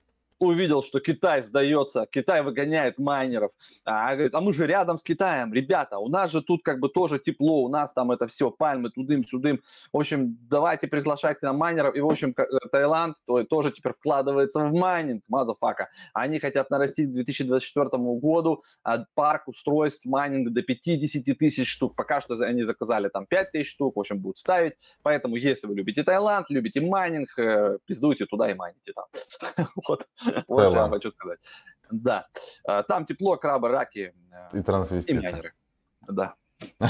увидел, 0.46 0.82
что 0.82 1.00
Китай 1.00 1.42
сдается, 1.42 2.06
Китай 2.10 2.42
выгоняет 2.42 2.98
майнеров, 2.98 3.52
а 3.84 4.14
говорит, 4.14 4.34
а 4.34 4.40
мы 4.40 4.52
же 4.52 4.66
рядом 4.66 4.98
с 4.98 5.02
Китаем, 5.02 5.52
ребята, 5.52 5.98
у 5.98 6.08
нас 6.08 6.30
же 6.30 6.42
тут 6.42 6.62
как 6.62 6.80
бы 6.80 6.88
тоже 6.88 7.18
тепло, 7.18 7.62
у 7.64 7.68
нас 7.68 7.92
там 7.92 8.10
это 8.10 8.26
все, 8.26 8.50
пальмы, 8.50 8.90
тудым-сюдым, 8.90 9.60
в 9.92 9.96
общем, 9.96 10.38
давайте 10.48 10.86
приглашайте 10.86 11.40
на 11.42 11.52
майнеров, 11.52 11.96
и, 11.96 12.00
в 12.00 12.06
общем, 12.06 12.34
э, 12.36 12.44
Таиланд 12.70 13.16
тоже 13.48 13.72
теперь 13.72 13.92
вкладывается 13.92 14.60
в 14.60 14.72
майнинг, 14.72 15.24
motherfucker, 15.28 15.88
они 16.12 16.38
хотят 16.38 16.70
нарастить 16.70 17.10
к 17.10 17.12
2024 17.12 17.88
году 18.20 18.62
а, 18.82 19.04
парк 19.14 19.48
устройств 19.48 20.04
майнинга 20.04 20.50
до 20.50 20.62
50 20.62 21.36
тысяч 21.36 21.68
штук, 21.68 21.96
пока 21.96 22.20
что 22.20 22.34
они 22.44 22.62
заказали 22.62 23.08
там 23.08 23.26
5 23.26 23.52
тысяч 23.52 23.72
штук, 23.72 23.96
в 23.96 24.00
общем, 24.00 24.20
будут 24.20 24.38
ставить, 24.38 24.74
поэтому, 25.02 25.36
если 25.36 25.66
вы 25.66 25.74
любите 25.74 26.02
Таиланд, 26.04 26.50
любите 26.50 26.80
майнинг, 26.80 27.38
э, 27.38 27.78
пиздуйте 27.86 28.26
туда 28.26 28.50
и 28.50 28.54
майните 28.54 28.92
там. 28.92 29.06
Вот. 29.88 30.06
Вот 30.48 30.68
что 30.68 30.76
я 30.76 30.88
хочу 30.88 31.10
сказать. 31.10 31.38
Да. 31.90 32.26
А, 32.66 32.82
там 32.82 33.04
тепло, 33.04 33.36
крабы, 33.36 33.68
раки. 33.68 34.14
Э, 34.52 34.58
и 34.58 34.62
трансвеститы. 34.62 35.18
И 35.18 35.22
майнеры. 35.22 35.52
Да. 36.06 36.34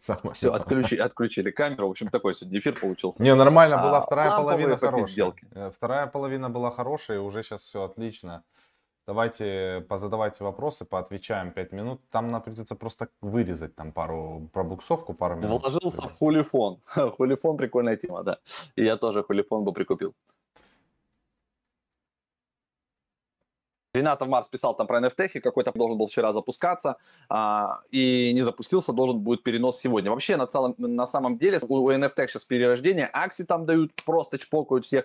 Самое 0.00 0.34
Все, 0.34 0.52
отключи, 0.52 0.96
отключили 0.96 1.52
камеру. 1.52 1.86
В 1.86 1.90
общем, 1.92 2.08
такой 2.08 2.34
сегодня 2.34 2.58
эфир 2.58 2.78
получился. 2.78 3.22
Не, 3.22 3.34
нормально 3.36 3.78
была 3.78 3.98
а, 3.98 4.02
вторая 4.02 4.30
половина 4.30 4.76
хорошая. 4.76 5.34
Э, 5.52 5.70
вторая 5.70 6.06
половина 6.08 6.50
была 6.50 6.72
хорошая, 6.72 7.18
и 7.18 7.20
уже 7.20 7.42
сейчас 7.44 7.62
все 7.62 7.84
отлично. 7.84 8.42
Давайте 9.06 9.84
позадавайте 9.88 10.44
вопросы, 10.44 10.84
поотвечаем 10.84 11.50
5 11.52 11.72
минут. 11.72 12.00
Там 12.10 12.28
нам 12.28 12.42
придется 12.42 12.76
просто 12.76 13.08
вырезать 13.20 13.74
там 13.74 13.92
пару 13.92 14.48
пробуксовку, 14.52 15.12
пару 15.14 15.36
минут. 15.36 15.62
Вложился 15.62 16.02
в 16.02 16.12
хулифон. 16.12 16.78
Хулифон 17.16 17.56
прикольная 17.56 17.96
тема, 17.96 18.22
да. 18.22 18.38
И 18.76 18.84
я 18.84 18.96
тоже 18.96 19.22
хулифон 19.24 19.64
бы 19.64 19.72
прикупил. 19.72 20.14
Ренатов 23.94 24.28
Марс 24.28 24.48
писал 24.48 24.74
там 24.74 24.86
про 24.86 25.00
NFT, 25.00 25.40
какой-то 25.40 25.70
должен 25.74 25.98
был 25.98 26.06
вчера 26.06 26.32
запускаться, 26.32 26.96
а, 27.28 27.80
и 27.90 28.32
не 28.32 28.42
запустился, 28.42 28.94
должен 28.94 29.18
будет 29.18 29.42
перенос 29.42 29.80
сегодня. 29.80 30.10
Вообще, 30.10 30.36
на, 30.36 30.46
целом, 30.46 30.74
на 30.78 31.06
самом 31.06 31.36
деле, 31.36 31.60
у 31.68 31.90
NFT 31.90 32.28
сейчас 32.28 32.44
перерождение, 32.46 33.10
акции 33.12 33.44
там 33.44 33.66
дают, 33.66 33.92
просто 34.06 34.38
чпокают 34.38 34.86
всех, 34.86 35.00